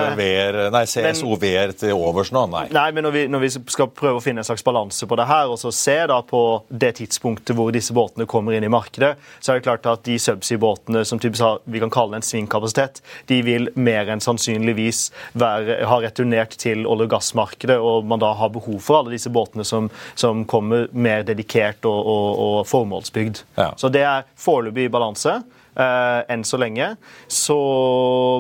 [0.74, 2.46] Nei, CSOV-er til overs nå?
[2.54, 2.66] Nei.
[2.74, 5.28] nei men når vi, når vi, skal prøve å finne en slags balanse på det
[5.30, 9.14] her, og så se da på det tidspunktet hvor disse båtene kommer inn i markedet,
[9.40, 13.02] så er det klart at de subsea-båtene som har, vi kan kalle en svingkapasitet,
[13.32, 15.06] de vil mer enn sannsynligvis
[15.40, 19.32] være, ha returnert til olje- og gassmarkedet, og man da har behov for alle disse
[19.34, 23.44] båtene som, som kommer mer dedikert og, og, og formålsbygd.
[23.58, 23.72] Ja.
[23.80, 25.42] Så det er foreløpig balanse.
[25.74, 26.92] Uh, enn så lenge,
[27.34, 27.56] så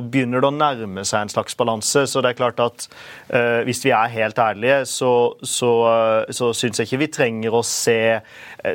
[0.06, 2.04] begynner det å nærme seg en slags balanse.
[2.06, 2.86] Så det er klart at
[3.34, 5.10] uh, hvis vi er helt ærlige, så,
[5.42, 7.98] så, uh, så syns jeg ikke vi trenger å se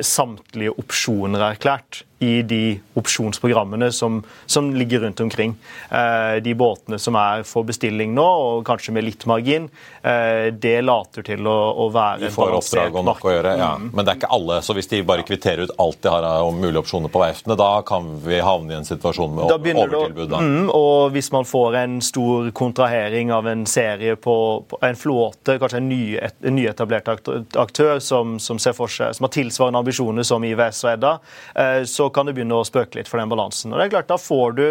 [0.05, 5.55] samtlige opsjoner erklært i de opsjonsprogrammene som, som ligger rundt omkring.
[5.89, 9.69] Eh, de båtene som er for bestilling nå, og kanskje med litt margin,
[10.03, 13.71] eh, det later til å, å være en balansert gjøre, ja.
[13.79, 13.91] Mm.
[13.93, 14.59] Men det er ikke alle.
[14.65, 17.69] Så hvis de bare kvitterer ut alt de har av mulige opsjoner på verftene, da
[17.87, 20.25] kan vi havne i en situasjon med overtilbud.
[20.33, 20.43] Da.
[20.43, 24.35] Mm, og hvis man får en stor kontrahering av en serie på,
[24.67, 27.13] på en flåte, kanskje en, ny, en nyetablert
[27.55, 31.13] aktør som, som, ser for seg, som har tilsvarende ambisjoner som IVS og Edda,
[31.55, 33.73] eh, så kan det begynne å spøke litt for den balansen.
[33.73, 34.65] Og det er klart, Da får du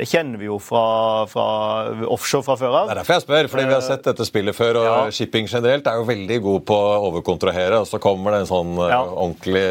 [0.00, 1.46] det kjenner vi jo fra, fra
[2.08, 2.88] offshore fra før av.
[2.88, 4.80] Det er derfor jeg spør, fordi vi har sett dette spillet før.
[4.80, 4.94] og ja.
[5.12, 8.72] Shipping generelt er jo veldig god på å overkontrahere, og så kommer det en sånn
[8.78, 9.00] eh, ja.
[9.04, 9.64] ordentlig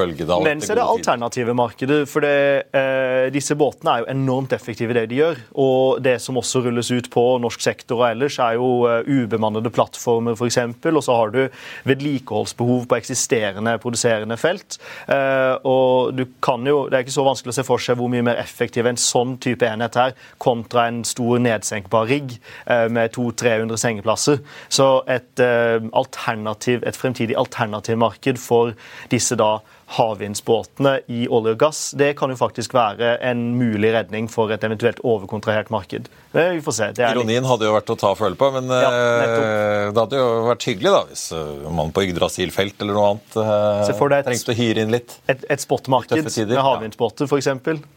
[0.00, 0.46] bølgedal.
[0.46, 2.00] Men så er det alternative markedet.
[2.10, 2.36] For det,
[2.76, 5.40] eh, disse båtene er jo enormt effektive i det de gjør.
[5.62, 9.70] Og det som også rulles ut på norsk sektor og ellers, er jo uh, ubemannede
[9.74, 10.58] plattformer f.eks.
[10.90, 11.40] Og så har du
[11.86, 14.78] vedlikeholdsbehov på eksisterende produserende felt.
[15.12, 18.10] Eh, og du kan jo, Det er ikke så vanskelig å se for seg hvor
[18.12, 22.36] mye mer effektiv en sånn type enhet her, kontra en stor nedsenkbar rigg
[22.66, 24.42] eh, med 200-300 sengeplasser.
[24.68, 25.78] Så et, eh,
[26.76, 28.74] et fremtidig alternativmarked for
[29.12, 29.58] disse da
[29.96, 34.64] havvindsbåtene i olje og gass, det kan jo faktisk være en mulig redning for et
[34.66, 36.10] eventuelt overkontrahert marked.
[36.36, 36.88] Vi får se.
[37.00, 37.48] Ironien litt...
[37.48, 40.66] hadde jo vært å ta og føle på, men ja, eh, det hadde jo vært
[40.68, 44.92] hyggelig da, hvis eh, man på Yggdrasil-felt eller noe annet eh, trengte å hyre inn
[44.92, 45.16] litt.
[45.32, 47.48] Et, et spotmarked med havvindsbåter, f.eks.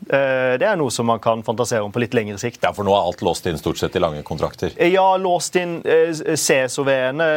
[0.10, 2.64] Det er noe som man kan fantasere om på litt lengre sikt.
[2.64, 4.74] Ja, For nå er alt låst inn stort sett i lange kontrakter?
[4.88, 5.80] Ja, låst inn.
[5.84, 7.28] CSOV-ene,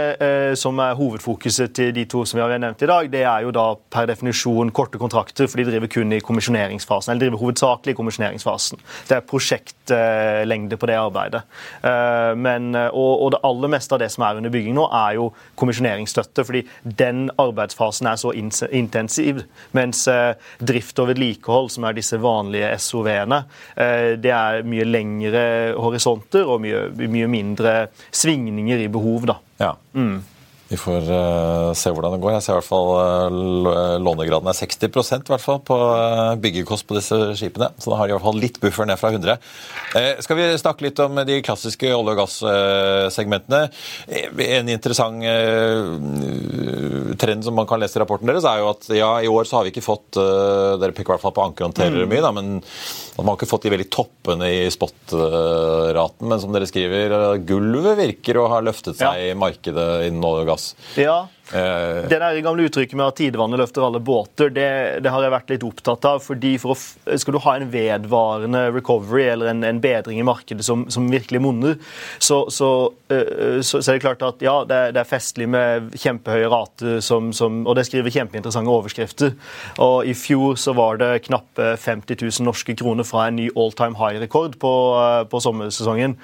[0.59, 3.53] som er hovedfokuset til de to som vi har nevnt i dag, det er jo
[3.55, 7.13] da per definisjon korte kontrakter, for de driver kun i kommisjoneringsfasen.
[7.13, 8.83] Eller driver hovedsakelig i kommisjoneringsfasen.
[9.09, 11.43] Det er prosjektlengde på det arbeidet.
[11.83, 15.19] Eh, men, og, og, det aller meste av det som er under bygging nå, er
[15.19, 16.45] jo kommisjoneringsstøtte.
[16.49, 19.45] fordi den arbeidsfasen er så intensiv.
[19.77, 23.43] Mens eh, drift og vedlikehold, som er disse vanlige SOV-ene,
[24.23, 25.45] det er mye lengre
[25.81, 27.75] horisonter og mye, mye mindre
[28.11, 29.27] svingninger i behov.
[29.31, 29.39] da.
[29.63, 29.73] Ja.
[29.95, 30.21] Mm.
[30.73, 32.33] Vi får uh, se hvordan det går.
[32.39, 36.87] Jeg ser i hvert fall uh, lånegraden er 60% i hvert fall på uh, byggekost
[36.89, 37.69] på disse skipene.
[37.77, 39.37] Så da har de i hvert fall litt buffer ned fra 100.
[40.25, 43.63] skal vi snakke litt om de klassiske olje- og gassegmentene?
[44.43, 45.25] en interessant
[47.21, 49.59] trend som man kan lese i rapporten deres, er jo at ja, i år så
[49.59, 52.13] har vi ikke fått Dere peker i hvert fall på ankerhåndterere mm.
[52.13, 52.63] mye, da, men
[53.19, 56.29] man har ikke fått de veldig toppene i spot-raten.
[56.31, 59.33] Men som dere skriver, gulvet virker å ha løftet seg ja.
[59.33, 60.69] i markedet innen olje og gass.
[61.01, 61.19] Ja.
[61.53, 64.69] Det der gamle uttrykket med at tidevannet løfter alle båter, det,
[65.05, 66.23] det, har jeg vært litt opptatt av.
[66.25, 70.65] fordi for å, Skal du ha en vedvarende recovery eller en, en bedring i markedet
[70.65, 71.77] som, som virkelig monner,
[72.19, 72.71] så, så,
[73.13, 77.01] uh, så, så, er det klart at ja, det, det er festlig med kjempehøye rater,
[77.05, 77.33] som,
[77.67, 79.35] og det skriver kjempeinteressante overskrifter.
[79.83, 83.73] Og I fjor så var det knappe 50 000 norske kroner fra en ny all
[83.77, 84.73] time high-rekord på,
[85.31, 86.17] på, sommersesongen.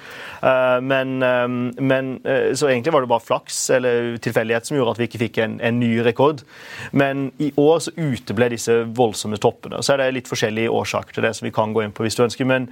[0.81, 2.11] Men, men,
[2.55, 5.59] Så egentlig var det bare flaks eller tilfeldighet som gjorde at vi ikke fikk en,
[5.63, 6.43] en, ny rekord.
[6.91, 9.83] Men i år så uteble disse voldsomme toppene.
[9.83, 12.17] Så er det litt forskjellige årsaker til det som vi kan gå inn på hvis
[12.17, 12.49] du ønsker.
[12.49, 12.69] Men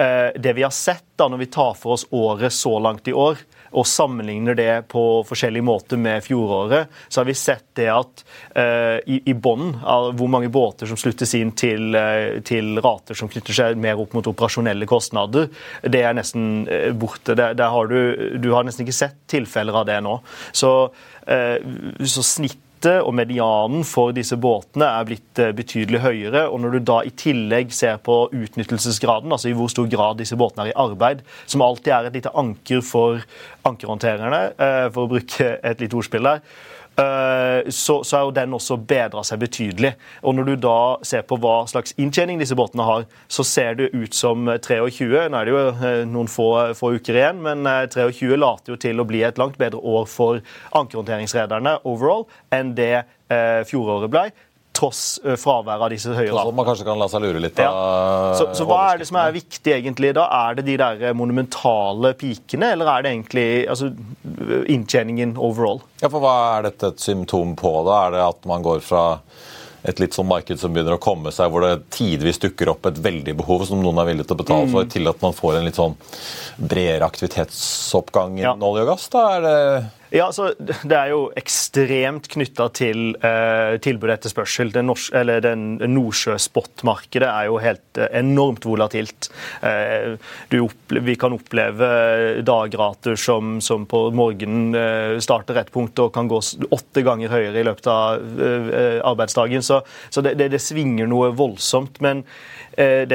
[0.00, 3.16] uh, det vi har sett da når vi tar for oss året så langt i
[3.16, 3.40] år,
[3.72, 8.24] og sammenligner det på forskjellige måter med fjoråret, så har vi sett det at
[8.56, 13.18] uh, i, i bunnen av hvor mange båter som sluttes inn til, uh, til, rater
[13.18, 15.50] som knytter seg mer opp mot operasjonelle kostnader,
[15.82, 17.36] det er nesten uh, borte.
[17.38, 18.00] Det, det har du,
[18.40, 20.18] du har nesten ikke sett tilfeller av det nå.
[20.52, 20.74] Så
[22.08, 22.22] så
[22.78, 26.48] snittet og medianen for disse båtene er blitt eh, betydelig høyere.
[26.48, 30.36] og Når du da i tillegg ser på utnyttelsesgraden, altså i hvor stor grad disse
[30.36, 33.20] båtene er i arbeid, som alltid er et lite anker for
[33.64, 36.40] ankerhåndtererne, eh, for å bruke et lite ordspill der,
[36.98, 39.92] så, så er jo den også bedra seg betydelig.
[40.26, 43.90] Og Når du da ser på hva slags inntjening disse båtene har, så ser det
[43.94, 45.28] ut som 23.
[45.30, 48.80] Nå er det jo eh, noen få, få uker igjen, men 23 eh, later jo
[48.82, 50.42] til å bli et langt bedre år for
[50.78, 53.06] ankerhåndteringsrederne overall enn det
[53.68, 54.22] fjoråret ble
[54.78, 56.56] tross fravær fraværet av disse høye rammene.
[56.56, 57.70] Man kanskje kan la seg lure litt ja.
[58.38, 60.28] så, så, hva er det som er viktig egentlig da?
[60.48, 63.90] Er det de der monumentale pikene, eller er det egentlig altså,
[64.70, 65.82] inntjeningen overall?
[66.02, 67.72] Ja, for Hva er dette et symptom på?
[67.88, 68.04] da?
[68.06, 69.04] Er det at man går fra
[69.88, 72.98] et litt sånn marked som begynner å komme seg, hvor det tidvis dukker opp et
[73.02, 74.90] veldig behov som noen er villig til å betale for, mm.
[74.94, 75.94] til at man får en litt sånn
[76.58, 78.70] bredere aktivitetsoppgang innen ja.
[78.70, 79.06] olje og gass?
[79.12, 79.60] Da er det
[80.10, 84.72] ja, så Det er jo ekstremt knytta til eh, tilbud etter spørsel.
[84.72, 84.90] Den,
[85.44, 89.30] den Nordsjø-spot-markedet er jo helt eh, enormt volatilt.
[89.62, 90.16] Eh,
[90.48, 91.90] vi kan oppleve
[92.46, 96.40] dagrater som, som på morgenen eh, starter ett punkt og kan gå
[96.70, 99.64] åtte ganger høyere i løpet av eh, arbeidsdagen.
[99.64, 102.00] Så, så det, det, det, svinger noe voldsomt.
[102.04, 102.24] men
[102.67, 102.67] Eh,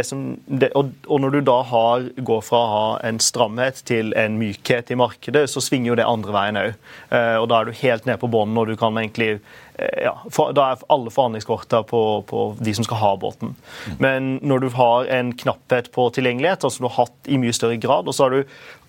[0.03, 4.11] som, det, og, og, når du da har, går fra å ha en stramhet til
[4.19, 6.79] en mykhet i markedet, så svinger jo det andre veien òg.
[7.15, 10.13] Eh, og da er du helt ned på bånn, og du kan egentlig eh, ja,
[10.27, 13.55] Da er alle forhandlingskorta på, på, de som skal ha båten.
[14.03, 17.79] Men når du har en knapphet på tilgjengelighet, altså du har hatt i mye større
[17.79, 18.82] grad, og så har du Eh,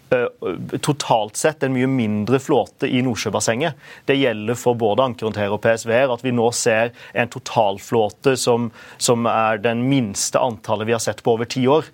[0.84, 3.78] totalt sett en mye mindre flåte i Nordsjøbassenget.
[4.08, 9.28] Det gjelder for både ankerhåndtere og PSV-er at vi nå ser en totalflåte som, som
[9.30, 11.90] er den minste antallet vi har sett på over ti år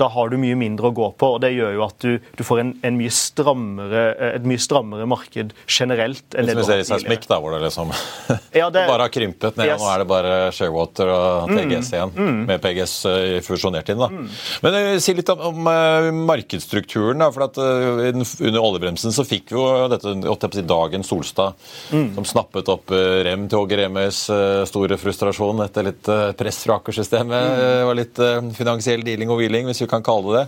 [0.00, 1.34] da har du mye mindre å gå på.
[1.36, 4.04] og Det gjør jo at du, du får en, en mye strammere,
[4.40, 6.24] et mye strammere marked generelt.
[6.32, 7.92] enn det, det vi ser i seismikk, da, hvor det liksom
[8.60, 9.72] ja, det, bare har krympet ned.
[9.72, 9.82] Yes.
[9.82, 12.40] Nå er det bare Sharewater og TGS mm, igjen, mm.
[12.48, 14.00] med PGS uh, fusjonert inn.
[14.00, 14.10] da.
[14.12, 14.30] Mm.
[14.64, 17.20] Men uh, Si litt om, om uh, markedsstrukturen.
[17.20, 21.58] da, for at Under oljebremsen så fikk vi jo dette dagen dagens Solstad,
[21.92, 22.14] mm.
[22.16, 24.22] som snappet opp Rem til Åge Remøys
[24.70, 26.08] store frustrasjon etter litt
[26.38, 27.48] press fra Aker-systemet.
[27.50, 27.88] Mm.
[27.88, 28.20] og litt
[28.56, 30.46] finansiell dealing og wheeling, hvis vi kan kalle det det.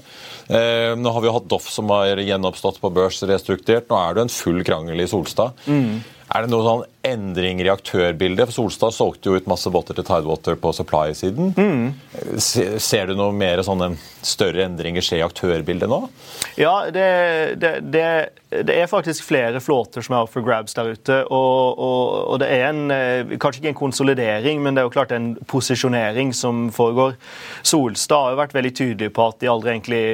[0.53, 3.89] Eh, nå har vi hatt Doff som har gjenoppstått på børs, restrukturert.
[3.89, 5.57] Nå er det en full krangel i Solstad.
[5.67, 6.03] Mm.
[6.33, 8.49] Er det noen sånn endringer i aktørbildet?
[8.49, 11.53] For Solstad solgte jo ut masse båter til Tidewater på supply-siden.
[11.59, 12.39] Mm.
[12.41, 13.91] Ser du noe mer sånne
[14.25, 16.07] større endringer skje i aktørbildet nå?
[16.57, 17.09] Ja, det,
[17.61, 18.07] det, det,
[18.53, 21.19] det er faktisk flere flåter som er opp for grabs der ute.
[21.27, 24.95] Og, og, og, det er en, eh, kanskje ikke en konsolidering, men det er jo
[24.95, 27.19] klart en posisjonering som foregår.
[27.61, 30.05] Solstad har jo vært veldig tydelig på at de aldri egentlig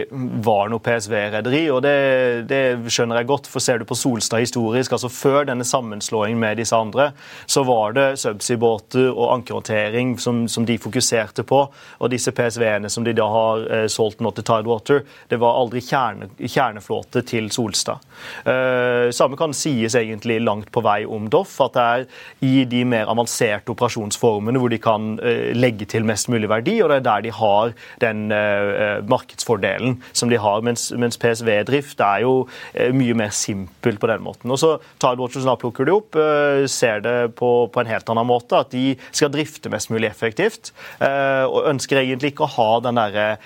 [0.44, 2.58] var noe PSV-rederi, og det,
[2.92, 3.48] skjønner jeg godt.
[3.50, 7.10] For ser du på Solstad historisk, altså før denne sammenslåingen med disse andre,
[7.46, 11.60] så var det subsea-båter og ankerhåndtering som, som, de fokuserte på.
[11.98, 15.82] Og disse PSV-ene som de da har eh, solgt nå til Tidewater, det var aldri
[15.84, 18.04] kjerne, kjerneflåte til Solstad.
[18.44, 22.06] Eh, samme kan sies egentlig langt på vei om Doff, at det er
[22.44, 26.92] i de mer avanserte operasjonsformene hvor de kan eh, legge til mest mulig verdi, og
[26.92, 30.62] det er der de har den eh, eh markedsfordelen som de har.
[30.64, 32.33] Mens, mens PSV-drift er jo
[32.73, 34.51] eh, mye mer simpelt på den måten.
[34.53, 38.29] Og så Tidewater da plukker de opp, eh, ser det på, på, en helt annen
[38.29, 38.62] måte.
[38.62, 40.73] At de skal drifte mest mulig effektivt.
[41.05, 43.38] Eh, og ønsker egentlig ikke å ha den, der,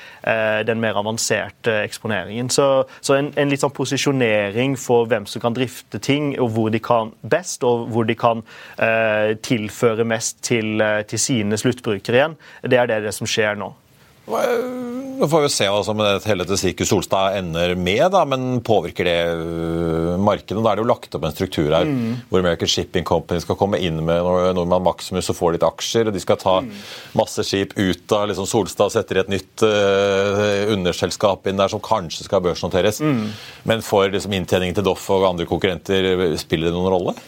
[0.66, 2.50] den mer avanserte eksponeringen.
[2.52, 2.66] Så,
[3.04, 6.80] så en, en, litt sånn posisjonering for hvem som kan drifte ting, og hvor de
[6.82, 8.42] kan best, og hvor de kan
[9.44, 13.72] tilføre mest til, til sine sluttbrukere igjen, det er det, det som skjer nå.
[14.22, 19.06] Nå får vi se hva som hele dette sirkus Solstad ender med, da, men påvirker
[19.06, 20.62] det øh, markedet?
[20.62, 22.28] Da er det jo lagt opp en struktur her mm.
[22.30, 24.22] hvor American Shipping Company skal komme inn med
[24.56, 26.10] Nordmann Maximus og få litt aksjer.
[26.10, 26.70] og De skal ta mm.
[27.18, 31.70] masse skip ut av liksom Solstad og setter i et nytt uh, underselskap inn der
[31.72, 33.02] som kanskje skal børsnoteres.
[33.02, 33.26] Mm.
[33.68, 37.18] Men for liksom, inntjeningen til Doff og andre konkurrenter, spiller det noen rolle?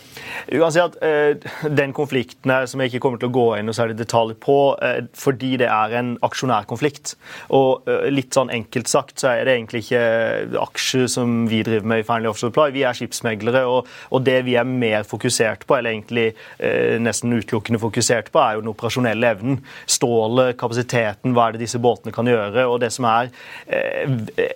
[0.52, 1.37] Uansett, eh,
[1.70, 4.76] Den konflikten her, som jeg ikke kommer til å gå inn og særlig detalj på,
[4.82, 7.14] eh, fordi det er en aksjonærkonflikt.
[7.56, 11.88] Og eh, litt sånn enkelt sagt så er det egentlig ikke aksjer som vi driver
[11.88, 12.70] med i Fearnley Offshore Supply.
[12.74, 16.32] Vi er skipsmeglere, og, og, det vi er mer fokusert på, eller egentlig
[17.02, 19.58] nesten utelukkende fokusert på, er jo den operasjonelle evnen.
[19.90, 22.64] Stålet, kapasiteten, hva er det disse båtene kan gjøre.
[22.70, 23.30] Og det som er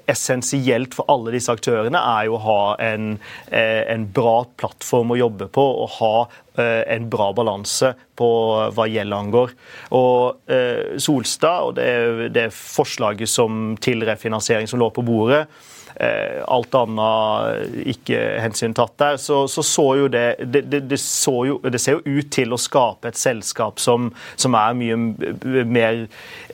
[0.09, 3.11] essensielt for alle disse aktørene, er jo å ha en,
[3.50, 6.12] en bra plattform å jobbe på å ha
[6.59, 8.29] eh, en bra balanse på
[8.75, 9.57] hva gjeld angår.
[9.97, 15.78] Og eh, Solstad og det, det forslaget som til refinansiering som lå på bordet, Eh,
[15.98, 21.81] alt annet ikke hensyntatt der, så, så, så jo det det, det det, jo, det,
[21.81, 26.05] ser jo ut til å skape et selskap som, som er mye mer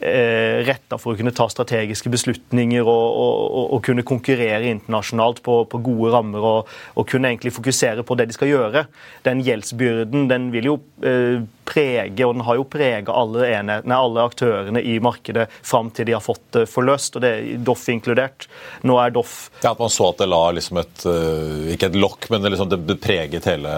[0.00, 5.60] eh, retta for å kunne ta strategiske beslutninger og, og, og kunne konkurrere internasjonalt på,
[5.70, 8.86] på gode rammer og, og, kunne egentlig fokusere på det de skal gjøre.
[9.26, 14.82] Den gjeldsbyrden den vil jo eh, prege, og den har jo prega alle alle aktørene
[14.84, 18.48] i markedet fram til de har fått det forløst, og det er Doff inkludert.
[18.84, 19.23] Nå er Doff
[19.62, 22.52] Ja, At man så at det la liksom et eh, Ikke et lokk, men det,
[22.54, 23.74] liksom, det preget hele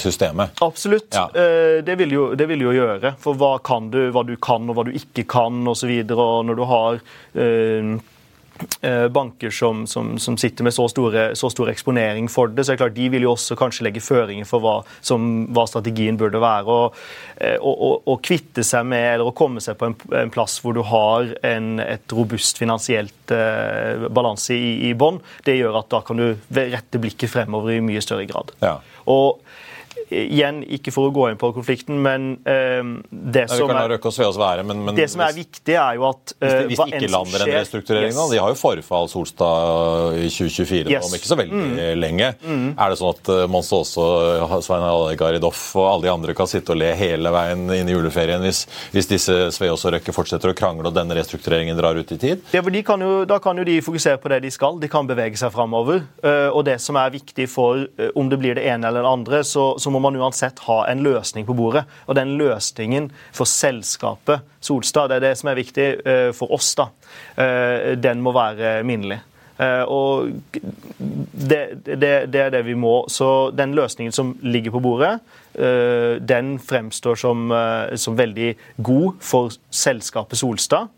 [0.00, 0.58] systemet?
[0.64, 1.08] Absolutt.
[1.14, 1.26] Ja.
[1.32, 3.14] Eh, det, vil jo, det vil jo gjøre.
[3.22, 5.72] For hva kan du, hva du kan og hva du ikke kan osv.
[5.76, 7.00] Og, så videre, og når du har
[7.36, 7.96] Eh,
[9.12, 12.76] banker som, som, som, sitter med så, store, så stor eksponering for det, så er
[12.76, 16.40] det klart de vil jo også kanskje legge føringer for hva, som, hva strategien burde
[16.42, 16.76] være.
[17.60, 21.32] og kvitte seg med, eller å komme seg på en, en plass hvor du har
[21.46, 26.28] en, et robust finansielt eh, balanse i, i bånn, det gjør at da kan du
[26.56, 28.52] rette blikket fremover i mye større grad.
[28.64, 28.78] Ja.
[29.12, 29.42] Og
[30.10, 34.84] igjen, ikke for å gå inn på konflikten, men uh, det, som er, være, men,
[34.86, 38.12] men, det som er viktig, er jo at uh, Hvis, hvis ikke lander en restrukturering
[38.12, 38.30] yes.
[38.30, 41.08] De har jo forfall Solstad i 2024, yes.
[41.08, 41.80] om ikke så veldig mm.
[41.98, 42.32] lenge.
[42.44, 42.68] Mm.
[42.74, 44.06] Er det sånn at uh, Mons også
[44.66, 44.86] Svein
[45.18, 48.42] Garidoff Doff og alle de andre kan sitte og le hele veien inn i juleferien
[48.44, 52.18] hvis, hvis disse Sveås og Røkke fortsetter å krangle og denne restruktureringen drar ut i
[52.20, 52.42] tid?
[52.54, 54.78] Ja, for kan jo, Da kan jo de fokusere på det de skal.
[54.82, 56.02] De kan bevege seg framover.
[56.52, 57.86] Og det som er viktig for
[58.18, 61.04] om det blir det ene eller det andre, så, så må man uansett ha en
[61.04, 61.84] løsning på bordet.
[62.06, 66.72] Og den løsningen for selskapet Solstad, det er det som er viktig uh, for oss,
[66.78, 66.90] da.
[67.38, 69.20] Uh, den må være minnelig.
[69.56, 70.32] Uh, og
[70.98, 72.98] det, det, det, er det vi må.
[73.12, 75.18] Så den løsningen som ligger på bordet,
[75.56, 77.46] den fremstår som,
[77.96, 78.50] som veldig
[78.84, 80.90] god for selskapet Solstad.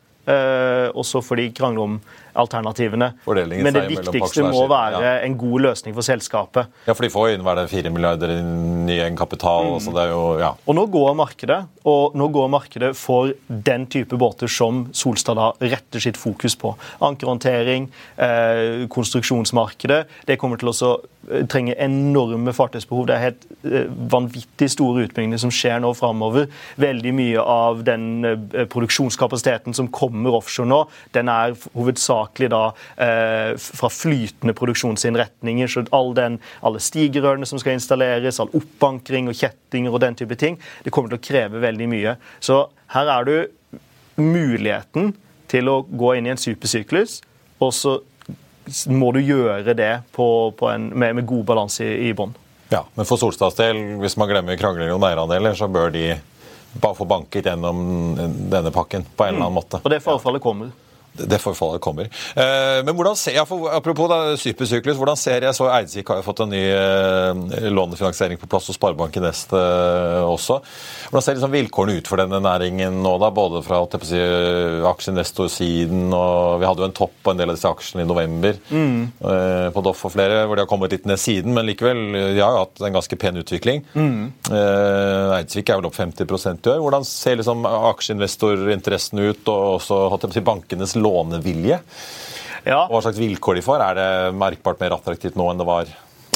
[0.98, 2.00] også fordi de krangler om
[2.38, 3.10] alternativene.
[3.26, 5.14] Men det viktigste må være ja.
[5.26, 6.70] en god løsning for selskapet.
[6.86, 9.74] Ja, for de får inn hva er det, 4 milliarder i ny egenkapital.
[9.74, 9.80] Mm.
[9.84, 10.52] Så det er jo, ja.
[10.68, 15.50] Og nå går markedet, og nå går markedet for den type båter som Solstad da
[15.60, 16.74] retter sitt fokus på.
[17.04, 20.02] Ankerhåndtering, eh, konstruksjonsmarkedet.
[20.28, 23.06] Det kommer til å eh, trenge enorme fartøysbehov.
[23.08, 26.48] Det er helt eh, vanvittig store utbygginger som skjer nå framover.
[26.80, 30.82] Veldig mye av den eh, produksjonskapasiteten som kommer offshore nå,
[31.16, 35.66] den er hovedsakelig hovedsakelig da eh, fra flytende produksjonsinnretninger.
[35.66, 40.36] så all den, Alle stigerørene som skal installeres, all oppankring og kjettinger og den type
[40.36, 42.16] ting, det kommer til å kreve veldig mye.
[42.40, 43.48] Så her er du
[44.16, 45.14] muligheten
[45.48, 47.22] til å gå inn i en supersyklus,
[47.60, 48.00] og så
[48.86, 52.34] må du gjøre det på, på en, med, med, god balanse i, i bånn.
[52.68, 56.18] Ja, men for Solstads del, hvis man glemmer krangler om eierandeler, så bør de
[56.74, 57.78] bare få banket gjennom
[58.52, 59.80] denne pakken på en eller annen måte.
[59.80, 60.68] Og det forfallet kommer
[61.26, 62.08] det forfallet kommer.
[62.34, 66.26] Eh, men hvordan ser jeg, Apropos da, supersyklus, hvordan ser jeg så Eidsvik har jo
[66.26, 70.60] fått en ny eh, lånefinansiering på plass hos Sparebanken Nest eh, også.
[71.08, 74.20] Hvordan ser liksom vilkårene ut for denne næringen nå, da, både fra si,
[74.88, 78.56] aksjeinvestorsiden og Vi hadde jo en topp på en del av disse aksjene i november
[78.68, 79.70] mm.
[79.74, 82.00] på Doff og flere, hvor de har kommet litt ned siden, men likevel
[82.34, 83.82] de har jo hatt en ganske pen utvikling.
[83.94, 84.30] Mm.
[85.38, 86.82] Eidsvik er vel opp 50 i år.
[86.82, 91.80] Hvordan ser liksom aksjeinvestorinteressen ut, og også si, bankenes lån lånevilje.
[92.68, 92.82] Ja.
[92.90, 93.80] Hva slags vilkår de får?
[93.80, 95.84] Er det merkbart mer attraktivt nå enn det var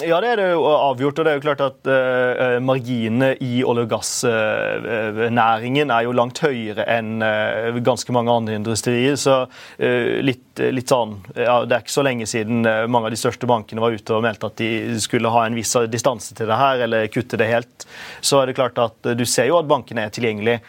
[0.03, 1.19] Ja, det er det jo avgjort.
[1.19, 6.17] og det er jo klart at uh, Marginene i olje- og gassnæringen uh, er jo
[6.17, 9.17] langt høyere enn uh, ganske mange andre industrier.
[9.21, 9.45] Så
[9.79, 13.83] litt, litt, sånn ja, Det er ikke så lenge siden mange av de største bankene
[13.83, 17.09] var ute og meldte at de skulle ha en viss distanse til det her, eller
[17.13, 17.87] kutte det helt.
[18.21, 20.61] Så er det klart at du ser jo at bankene er tilgjengelige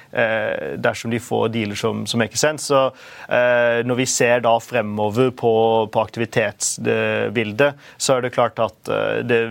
[0.83, 2.69] dersom de får dealer som, som make sense.
[2.69, 2.79] Så
[3.83, 5.53] når vi ser da fremover på,
[5.91, 8.93] på aktivitetsbildet, så er det klart at
[9.27, 9.41] det,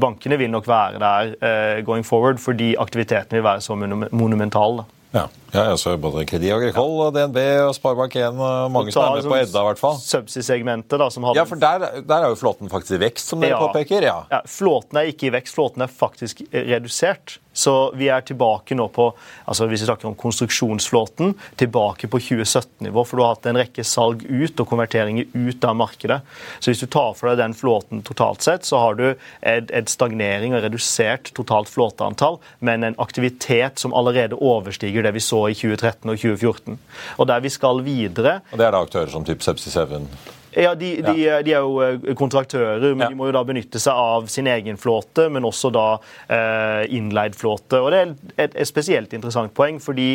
[0.00, 4.84] bankene vil nok være der eh, going forward fordi aktiviteten vil være så monumental.
[5.14, 5.28] Ja.
[5.54, 7.38] Ja, altså både Kredi Agricole, DNB
[7.68, 9.62] og Sparebank1 og mange som er med på Edda.
[9.62, 10.00] i hvert fall.
[10.02, 11.38] Subsea-segmentet da, som hadde...
[11.38, 13.62] Ja, for der, der, er jo flåten faktisk i vekst, som dere ja.
[13.62, 14.08] påpeker.
[14.08, 14.18] Ja.
[14.32, 14.42] ja.
[14.50, 17.38] Flåten er ikke i vekst, flåten er faktisk redusert.
[17.54, 19.06] Så vi er tilbake nå på
[19.46, 23.04] altså hvis vi snakker om konstruksjonsflåten, tilbake på 2017-nivå.
[23.06, 26.18] For du har hatt en rekke salg ut og konverteringer ut av markedet.
[26.58, 29.90] Så hvis du tar for deg den flåten totalt sett, så har du et, et
[29.90, 35.58] stagnering og redusert totalt flåteantall, men en aktivitet som allerede overstiger det vi så i
[35.58, 36.78] 2013 og 2014.
[37.18, 40.08] Og der vi skal videre Og Det er da aktører som type Subsea 7?
[40.54, 43.08] Ja, de, de, de, er jo eh, kontraktører, men ja.
[43.10, 45.86] de må jo da benytte seg av sin egen flåte, men også da
[46.30, 47.80] eh, innleid flåte.
[47.82, 48.12] Og Det er
[48.46, 50.12] et, et, spesielt interessant poeng, fordi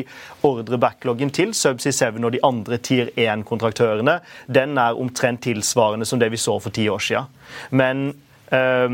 [0.48, 6.32] ordrebackloggen til Subsea 7 og de andre Tier 1-kontraktørene den er omtrent tilsvarende som det
[6.32, 7.28] vi så for ti år siden.
[7.76, 8.08] Men
[8.56, 8.88] eh,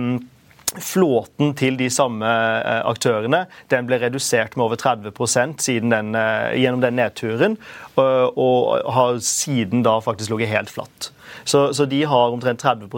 [0.81, 6.15] Flåten til de samme eh, aktørene den ble redusert med over 30% siden den,
[6.57, 7.59] gjennom den nedturen,
[7.95, 11.11] og har siden da faktisk ligget helt flatt.
[11.45, 12.89] Så, så, de har omtrent 30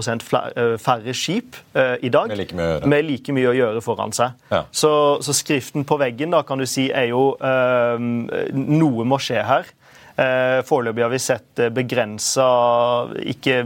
[0.56, 2.56] eh, færre skip uh, i dag med like
[2.88, 4.38] med like mye å gjøre foran seg.
[4.52, 4.64] Ja.
[4.72, 4.92] Så,
[5.26, 9.68] så, skriften på veggen da, kan du si, er jo uh, Noe må skje her.
[10.18, 12.48] Uh, Foreløpig har vi sett begrensa
[13.22, 13.60] Ikke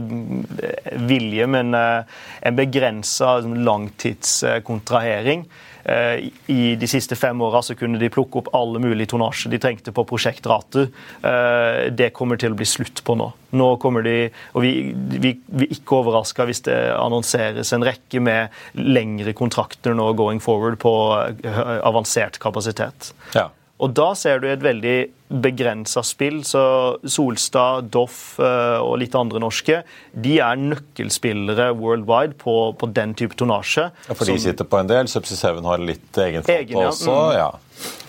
[1.08, 5.46] vilje, men en begrensa langtidskontrahering.
[5.84, 9.94] Eh, I de siste fem åra kunne de plukke opp alle mulige tonnasje de trengte
[9.94, 10.90] på prosjektrater.
[11.22, 13.28] Eh, det kommer til å bli slutt på nå.
[13.58, 15.34] Nå kommer de, og Vi, vi,
[15.66, 20.94] er ikke overraska hvis det annonseres en rekke med lengre kontrakter nå going forward på
[21.42, 23.10] eh, avansert kapasitet.
[23.34, 23.50] Ja.
[23.82, 24.96] Og da ser du et veldig
[25.42, 26.42] begrensa spill.
[26.46, 26.62] Så
[27.08, 29.80] Solstad, Doff eh, og litt andre norske
[30.12, 33.88] de er nøkkelspillere worldwide på, på den type tonnasje.
[34.06, 35.10] Ja, For de sitter på en del.
[35.10, 36.86] Subsea 7 har litt egen flåte ja.
[36.92, 37.18] også.
[37.18, 37.36] Mm.
[37.40, 37.50] ja.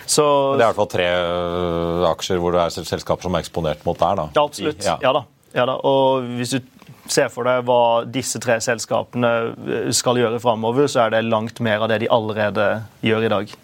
[0.03, 0.25] Så,
[0.59, 3.85] det er i hvert fall tre uh, aksjer hvor det er selskaper som er eksponert
[3.87, 4.19] mot der.
[4.19, 4.27] da.
[4.35, 4.83] Ja, absolutt.
[4.83, 4.97] Ja.
[5.01, 5.23] Ja, da.
[5.55, 5.77] ja da.
[5.89, 6.59] Og hvis du
[7.09, 11.59] ser for deg hva disse tre selskapene eh, skal gjøre framover, så er det langt
[11.63, 12.67] mer av det de allerede
[13.03, 13.55] gjør i dag.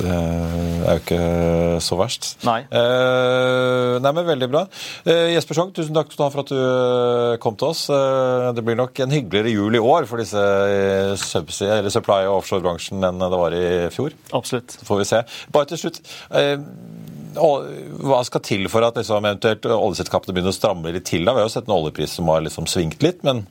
[0.00, 2.28] Det er jo ikke så verst.
[2.46, 2.60] Nei.
[2.64, 4.62] Eh, nei, men Veldig bra.
[5.04, 7.84] Eh, Jesper Schong, tusen takk for at du eh, kom til oss.
[7.92, 12.28] Eh, det blir nok en hyggeligere jul i år for disse eh, subsea, eller supply-
[12.30, 14.16] og offshorebransjen enn det var i fjor.
[14.36, 14.78] Absolutt.
[14.78, 15.22] Så får vi se.
[15.52, 16.02] Bare til slutt.
[16.40, 16.56] Eh,
[17.36, 21.26] hva skal til for at liksom, eventuelt oljeselskapene begynner å stramme litt til?
[21.26, 21.34] Da?
[21.36, 23.44] Vi har jo sett en oljepris som har liksom svingt litt, men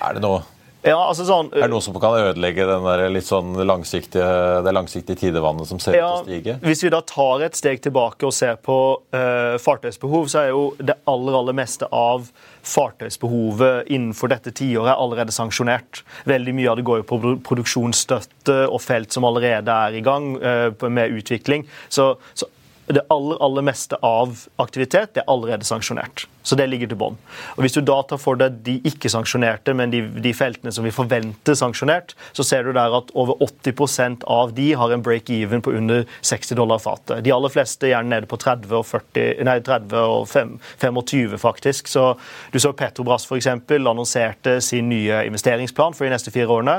[0.00, 0.44] er det noe
[0.82, 4.28] ja, altså sånn, er det noe som kan ødelegge sånn langsiktige,
[4.64, 6.54] det langsiktige tidevannet som ser ut til å stige?
[6.64, 8.76] Hvis vi da tar et steg tilbake og ser på
[9.12, 12.30] uh, fartøysbehov, så er jo det aller, aller meste av
[12.64, 16.00] fartøysbehovet innenfor dette tiåret allerede sanksjonert.
[16.30, 17.20] Veldig mye av det går jo på
[17.50, 21.68] produksjonsstøtte og felt som allerede er i gang uh, med utvikling.
[21.92, 22.48] Så, så
[22.90, 26.24] det aller, aller meste av aktivitet det er allerede sanksjonert.
[26.42, 27.18] Så det ligger til bånn.
[27.60, 31.56] Hvis du da tar for deg de ikke-sanksjonerte, men de, de, feltene som vi forventer
[31.58, 36.06] sanksjonert, så ser du der at over 80% av de har en break-even på under
[36.24, 37.20] 60 dollar fatet.
[37.26, 41.90] De aller fleste gjerne nede på 30 og, 40, nei, 30 og 5, 25, faktisk.
[41.92, 42.06] Så
[42.54, 43.50] du så Petrobras f.eks.
[43.50, 46.78] annonserte sin nye investeringsplan for de neste fire årene.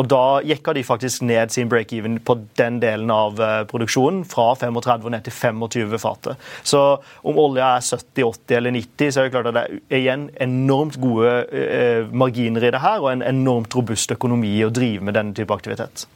[0.00, 4.54] Og da jekka de faktisk ned sin break-even på den delen av uh, produksjonen fra
[4.58, 6.40] 35 og ned til 25 fatet.
[6.64, 6.80] Så
[7.22, 10.28] om olja er 70, 80 eller 90 så er det klart at det er igjen
[10.40, 15.18] enormt gode eh, marginer i det her, og en enormt robust økonomi å drive med
[15.18, 16.06] denne type aktivitet.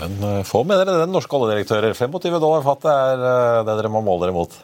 [0.00, 1.94] Men uh, få med dere den norske oljedirektører.
[1.94, 4.56] 25 dollar fatet er uh, det dere må måle dere mot.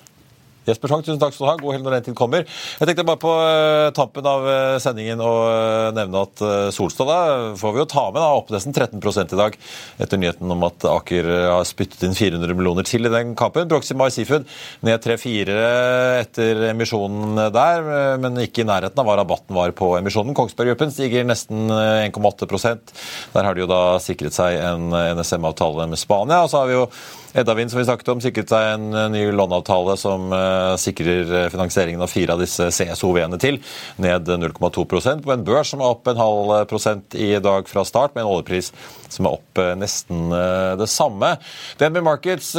[0.70, 1.56] Jesper Schang, tusen takk skal du ha.
[1.60, 2.46] God helg når den tid kommer.
[2.78, 6.42] Jeg tenkte bare på uh, tampen av uh, sendingen å uh, nevne at
[6.74, 7.18] Solstad da
[7.58, 9.56] får vi jo ta med da, opp nesten 13 i dag,
[10.04, 13.68] etter nyheten om at Aker har spyttet inn 400 millioner til i den kampen.
[13.70, 14.46] Proxima Seafood
[14.86, 15.56] ned 3-4
[16.20, 17.90] etter emisjonen der,
[18.22, 20.36] men ikke i nærheten av hva rabatten var på emisjonen.
[20.36, 22.94] Kongsberg stiger nesten 1,8%
[23.34, 26.42] Der har de jo da sikret seg en NSM-avtale med Spania.
[26.44, 26.86] og så har vi jo
[27.40, 30.32] Edda Vind, som vi snakket om, sikret seg en ny låneavtale som
[30.80, 33.60] sikrer finansieringen av fire av disse CSOV-ene til,
[34.00, 38.14] ned 0,2 på en børs som er opp en halv prosent i dag fra start,
[38.14, 38.72] med en oljepris
[39.10, 40.30] som er opp nesten
[40.78, 41.32] det samme.
[41.80, 42.52] DNB Markets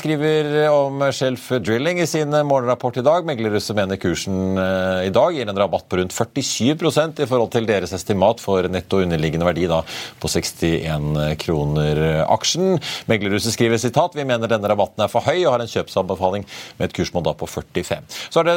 [0.00, 3.26] skriver om Shelf Drilling i sin morgenrapport i dag.
[3.28, 7.94] Meglerhuset mener kursen i dag gir en rabatt på rundt 47% i forhold til deres
[7.96, 9.82] estimat for netto underliggende verdi da,
[10.20, 12.76] på 61 kroner aksjen.
[13.10, 16.46] Meglerhuset skriver sitat vi mener denne rabatten er for høy og har en kjøpsanbefaling
[16.78, 18.06] med et kursmål da på 45.
[18.30, 18.56] Så er det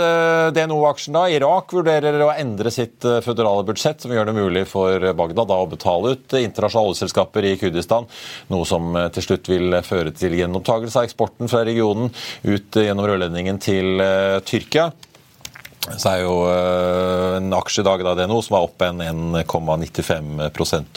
[0.57, 1.26] DNO-aksjen da.
[1.32, 5.70] Irak vurderer å endre sitt føderale budsjett, som gjør det mulig for Bagdad da å
[5.70, 8.07] betale ut internasjonale oljeselskaper i Kurdistan,
[8.53, 12.12] noe som til slutt vil føre til gjenopptakelse av eksporten fra regionen
[12.47, 14.01] ut gjennom rørledningen til
[14.47, 14.89] Tyrkia
[15.80, 18.84] så er jo uh, en aksje i dag da det er noe som er opp
[18.84, 20.42] en 1,95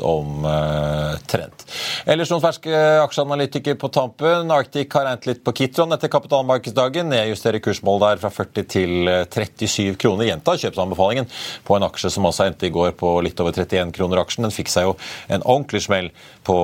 [0.03, 1.63] omtrent.
[1.63, 4.51] Uh, Ellers noen ferske aksjeanalytikere på tampen.
[4.53, 7.13] Arctic har regnet litt på Kitron etter kapitalmarkedsdagen.
[7.13, 8.93] Nedjusterer kursmål der fra 40 til
[9.31, 10.27] 37 kroner.
[10.29, 11.31] Gjentar kjøpsanbefalingen
[11.65, 14.49] på en aksje som også endte i går på litt over 31 kroner aksjen.
[14.49, 14.97] Den fikk seg jo
[15.33, 16.11] en ordentlig smell
[16.43, 16.59] på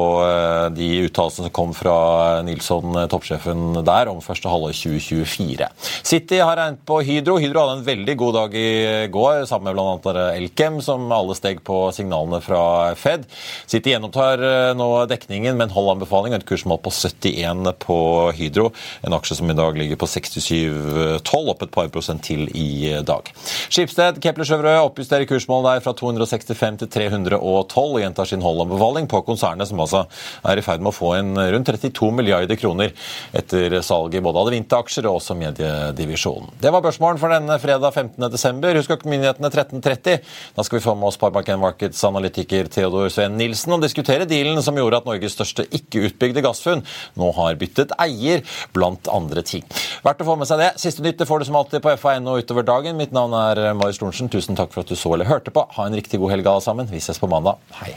[0.75, 5.69] de uttalelsene som kom fra Nilsson, toppsjefen der, om første halvår 2024.
[6.03, 7.37] City har regnet på Hydro.
[7.39, 10.25] Hydro hadde en veldig god dag i går, sammen med bl.a.
[10.35, 12.62] Elkem, som alle steg på signalene fra
[12.99, 13.25] Fed.
[13.71, 17.99] City gjenopptar eh, nå dekningen med en halv anbefaling og et kursmål på 71 på
[18.37, 18.73] Hydro.
[19.07, 21.23] En aksje som i dag ligger på 67,12,
[21.55, 23.31] opp et par prosent til i dag.
[23.69, 29.23] Skipsted, Kepler Sjøvrø oppjusterer kursmålet der fra 265 til 312 og gjentar sin holdanbefaling på
[29.27, 30.05] konsernet, som altså
[30.49, 32.95] er i ferd med å få en rundt 32 milliarder kroner
[33.37, 36.53] etter salget både av Adevinta-aksjer og også mediedivisjonen.
[36.62, 38.78] Det var børsmålen for denne fredag 15.12.
[38.78, 40.18] Husk økonominyhetene 13.30.
[40.57, 44.62] Da skal vi få med oss Sparebank1 Markets analytiker Theodor Sveen Nilsen og diskutere dealen
[44.64, 46.84] som gjorde at Norges største ikke-utbygde gassfunn
[47.18, 48.44] nå har byttet eier,
[48.74, 49.64] blant andre ting.
[50.07, 50.72] Verdt å få med seg det.
[50.80, 52.99] Siste nytt får du som alltid på FA.no utover dagen.
[53.01, 54.30] Mitt navn er Marius Lorentzen.
[54.32, 55.66] Tusen takk for at du så eller hørte på.
[55.78, 56.90] Ha en riktig god helg alle sammen.
[56.90, 57.61] Vi ses på mandag.
[57.80, 57.96] Hei.